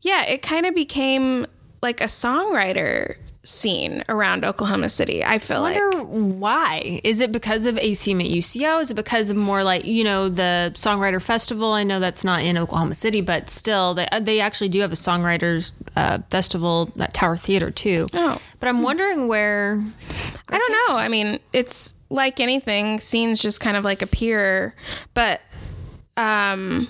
yeah, 0.00 0.24
it 0.24 0.42
kind 0.42 0.66
of 0.66 0.74
became 0.74 1.46
like 1.80 2.00
a 2.00 2.06
songwriter 2.06 3.16
scene 3.44 4.02
around 4.08 4.44
Oklahoma 4.44 4.88
City. 4.88 5.22
I 5.22 5.38
feel 5.38 5.64
I 5.64 5.74
like. 5.74 6.06
why. 6.08 7.00
Is 7.04 7.20
it 7.20 7.30
because 7.30 7.66
of 7.66 7.76
ACM 7.76 8.20
at 8.24 8.32
UCO? 8.32 8.80
Is 8.80 8.90
it 8.90 8.94
because 8.94 9.30
of 9.30 9.36
more 9.36 9.62
like 9.62 9.84
you 9.84 10.02
know 10.02 10.28
the 10.28 10.72
songwriter 10.74 11.22
festival? 11.22 11.72
I 11.72 11.84
know 11.84 12.00
that's 12.00 12.24
not 12.24 12.42
in 12.42 12.58
Oklahoma 12.58 12.96
City, 12.96 13.20
but 13.20 13.48
still, 13.48 13.94
they 13.94 14.08
they 14.20 14.40
actually 14.40 14.70
do 14.70 14.80
have 14.80 14.90
a 14.90 14.96
songwriters 14.96 15.72
uh, 15.94 16.18
festival 16.30 16.90
at 16.98 17.14
Tower 17.14 17.36
Theater 17.36 17.70
too. 17.70 18.08
Oh. 18.12 18.40
but 18.58 18.68
I'm 18.68 18.82
wondering 18.82 19.28
where. 19.28 19.80
I 20.48 20.58
don't 20.58 20.72
know. 20.72 20.96
I 20.96 21.06
mean, 21.06 21.38
it's 21.52 21.94
like 22.10 22.40
anything, 22.40 22.98
scenes 22.98 23.40
just 23.40 23.60
kind 23.60 23.76
of 23.76 23.84
like 23.84 24.02
appear, 24.02 24.74
but 25.14 25.40
um 26.16 26.88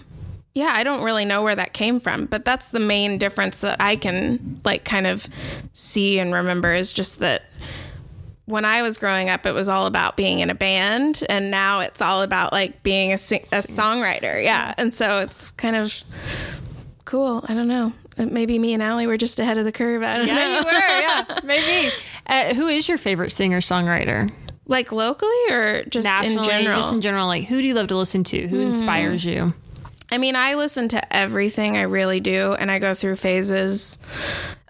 yeah, 0.54 0.70
I 0.72 0.84
don't 0.84 1.02
really 1.02 1.24
know 1.24 1.42
where 1.42 1.56
that 1.56 1.72
came 1.72 1.98
from, 2.00 2.26
but 2.26 2.44
that's 2.44 2.68
the 2.68 2.80
main 2.80 3.18
difference 3.18 3.60
that 3.62 3.76
I 3.80 3.96
can 3.96 4.60
like 4.64 4.84
kind 4.84 5.06
of 5.06 5.26
see 5.72 6.18
and 6.20 6.32
remember 6.32 6.72
is 6.72 6.92
just 6.92 7.18
that 7.18 7.42
when 8.46 8.64
I 8.64 8.82
was 8.82 8.98
growing 8.98 9.28
up, 9.30 9.46
it 9.46 9.52
was 9.52 9.68
all 9.68 9.86
about 9.86 10.16
being 10.16 10.40
in 10.40 10.50
a 10.50 10.54
band, 10.54 11.24
and 11.28 11.50
now 11.50 11.80
it's 11.80 12.00
all 12.02 12.22
about 12.22 12.52
like 12.52 12.82
being 12.82 13.12
a, 13.12 13.18
sing- 13.18 13.46
a 13.52 13.58
songwriter. 13.58 14.42
Yeah, 14.42 14.74
and 14.76 14.92
so 14.92 15.20
it's 15.20 15.50
kind 15.52 15.76
of 15.76 15.92
cool. 17.04 17.44
I 17.48 17.54
don't 17.54 17.68
know. 17.68 17.92
Maybe 18.16 18.58
me 18.58 18.74
and 18.74 18.82
Ali 18.82 19.06
were 19.08 19.16
just 19.16 19.40
ahead 19.40 19.58
of 19.58 19.64
the 19.64 19.72
curve. 19.72 20.02
I 20.02 20.18
don't 20.18 20.26
know. 20.28 20.34
Yeah, 20.34 20.58
you 20.58 20.64
were. 20.64 20.70
Yeah, 20.72 21.40
maybe. 21.44 21.92
Uh, 22.26 22.54
who 22.54 22.68
is 22.68 22.88
your 22.88 22.98
favorite 22.98 23.30
singer 23.32 23.58
songwriter? 23.58 24.32
Like 24.66 24.92
locally 24.92 25.50
or 25.50 25.82
just 25.84 26.04
Nationally, 26.04 26.36
in 26.36 26.44
general? 26.44 26.76
Just 26.76 26.92
in 26.92 27.00
general. 27.00 27.26
Like, 27.26 27.44
who 27.44 27.60
do 27.60 27.66
you 27.66 27.74
love 27.74 27.88
to 27.88 27.96
listen 27.96 28.24
to? 28.24 28.46
Who 28.46 28.60
inspires 28.60 29.24
you? 29.24 29.52
I 30.14 30.18
mean, 30.18 30.36
I 30.36 30.54
listen 30.54 30.86
to 30.90 31.16
everything. 31.16 31.76
I 31.76 31.82
really 31.82 32.20
do, 32.20 32.52
and 32.52 32.70
I 32.70 32.78
go 32.78 32.94
through 32.94 33.16
phases. 33.16 33.98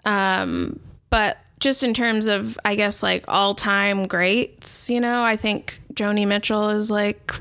Um, 0.03 0.79
but 1.11 1.37
just 1.59 1.83
in 1.83 1.93
terms 1.93 2.25
of, 2.25 2.57
I 2.65 2.73
guess, 2.73 3.03
like 3.03 3.25
all 3.27 3.53
time 3.53 4.07
greats, 4.07 4.89
you 4.89 4.99
know, 4.99 5.23
I 5.23 5.35
think 5.35 5.79
Joni 5.93 6.27
Mitchell 6.27 6.71
is 6.71 6.89
like 6.89 7.35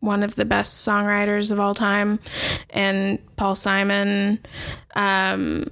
one 0.00 0.22
of 0.22 0.36
the 0.36 0.46
best 0.46 0.88
songwriters 0.88 1.52
of 1.52 1.60
all 1.60 1.74
time, 1.74 2.18
and 2.70 3.18
Paul 3.36 3.54
Simon. 3.54 4.38
Um, 4.96 5.70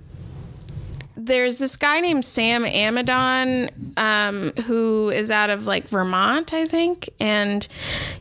there's 1.17 1.57
this 1.57 1.77
guy 1.77 2.01
named 2.01 2.27
Sam 2.27 2.65
Amidon 2.65 3.71
um, 3.97 4.53
who 4.65 5.09
is 5.09 5.31
out 5.31 5.49
of 5.49 5.67
like 5.67 5.89
Vermont, 5.89 6.53
I 6.53 6.67
think, 6.67 7.09
and 7.19 7.67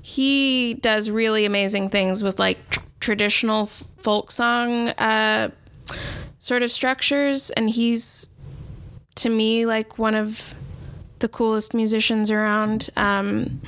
he 0.01 0.75
does 0.75 1.11
really 1.11 1.43
amazing 1.43 1.89
things 1.89 2.23
with 2.23 2.39
like 2.39 2.57
tr- 2.69 2.79
traditional 3.01 3.65
folk 3.65 4.31
song 4.31 4.89
uh, 4.89 5.49
sort 6.39 6.63
of 6.63 6.71
structures, 6.71 7.49
and 7.51 7.69
he's 7.69 8.29
to 9.15 9.29
me 9.29 9.65
like 9.65 9.97
one 9.97 10.15
of 10.15 10.55
the 11.19 11.27
coolest 11.27 11.73
musicians 11.73 12.31
around. 12.31 12.89
Um, 12.95 13.61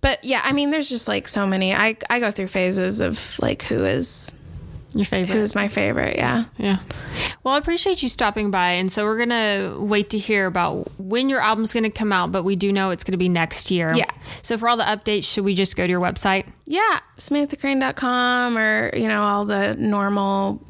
but 0.00 0.24
yeah, 0.24 0.40
I 0.42 0.52
mean, 0.52 0.70
there's 0.70 0.88
just 0.88 1.08
like 1.08 1.28
so 1.28 1.46
many. 1.46 1.74
I 1.74 1.96
I 2.08 2.20
go 2.20 2.30
through 2.30 2.48
phases 2.48 3.00
of 3.00 3.38
like 3.40 3.62
who 3.62 3.84
is 3.84 4.32
Your 4.96 5.04
favorite? 5.04 5.34
who's 5.34 5.54
my 5.54 5.68
favorite. 5.68 6.16
Yeah. 6.16 6.44
Yeah. 6.58 6.78
Well, 7.42 7.54
I 7.54 7.58
appreciate 7.58 8.02
you 8.02 8.08
stopping 8.08 8.50
by. 8.50 8.70
And 8.72 8.90
so 8.90 9.04
we're 9.04 9.16
going 9.24 9.28
to 9.30 9.76
wait 9.80 10.10
to 10.10 10.18
hear 10.18 10.46
about 10.46 10.90
when 10.98 11.28
your 11.28 11.40
album's 11.40 11.72
going 11.72 11.84
to 11.84 11.90
come 11.90 12.12
out, 12.12 12.32
but 12.32 12.42
we 12.42 12.56
do 12.56 12.72
know 12.72 12.90
it's 12.90 13.04
going 13.04 13.12
to 13.12 13.18
be 13.18 13.28
next 13.28 13.70
year. 13.70 13.90
Yeah. 13.94 14.06
So 14.42 14.56
for 14.58 14.68
all 14.68 14.76
the 14.76 14.84
updates, 14.84 15.24
should 15.24 15.44
we 15.44 15.54
just 15.54 15.76
go 15.76 15.86
to 15.86 15.90
your 15.90 16.00
website? 16.00 16.46
Yeah, 16.64 16.98
SamanthaCrain.com 17.18 18.58
or, 18.58 18.90
you 18.96 19.06
know, 19.08 19.22
all 19.22 19.44
the 19.44 19.74
normal 19.78 20.62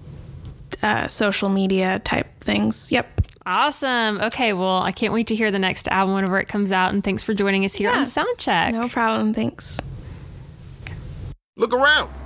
uh, 0.83 1.09
social 1.09 1.49
media 1.49 2.01
type 2.01 2.27
things. 2.41 2.91
Yep. 2.93 3.13
Awesome. 3.47 4.21
Okay. 4.21 4.53
Well, 4.53 4.83
I 4.83 4.91
can't 4.91 5.13
wait 5.13 5.29
to 5.29 5.37
hear 5.37 5.53
the 5.53 5.59
next 5.61 5.87
album 5.89 6.15
whenever 6.17 6.39
it 6.41 6.49
comes 6.49 6.73
out. 6.73 6.93
And 6.93 7.05
thanks 7.05 7.23
for 7.23 7.33
joining 7.33 7.65
us 7.65 7.77
here 7.77 7.91
Yeah. 7.91 8.01
on 8.01 8.07
Soundcheck. 8.07 8.73
No 8.73 8.89
problem. 8.89 9.33
Thanks. 9.33 9.81
Look 11.57 11.73
around. 11.73 12.11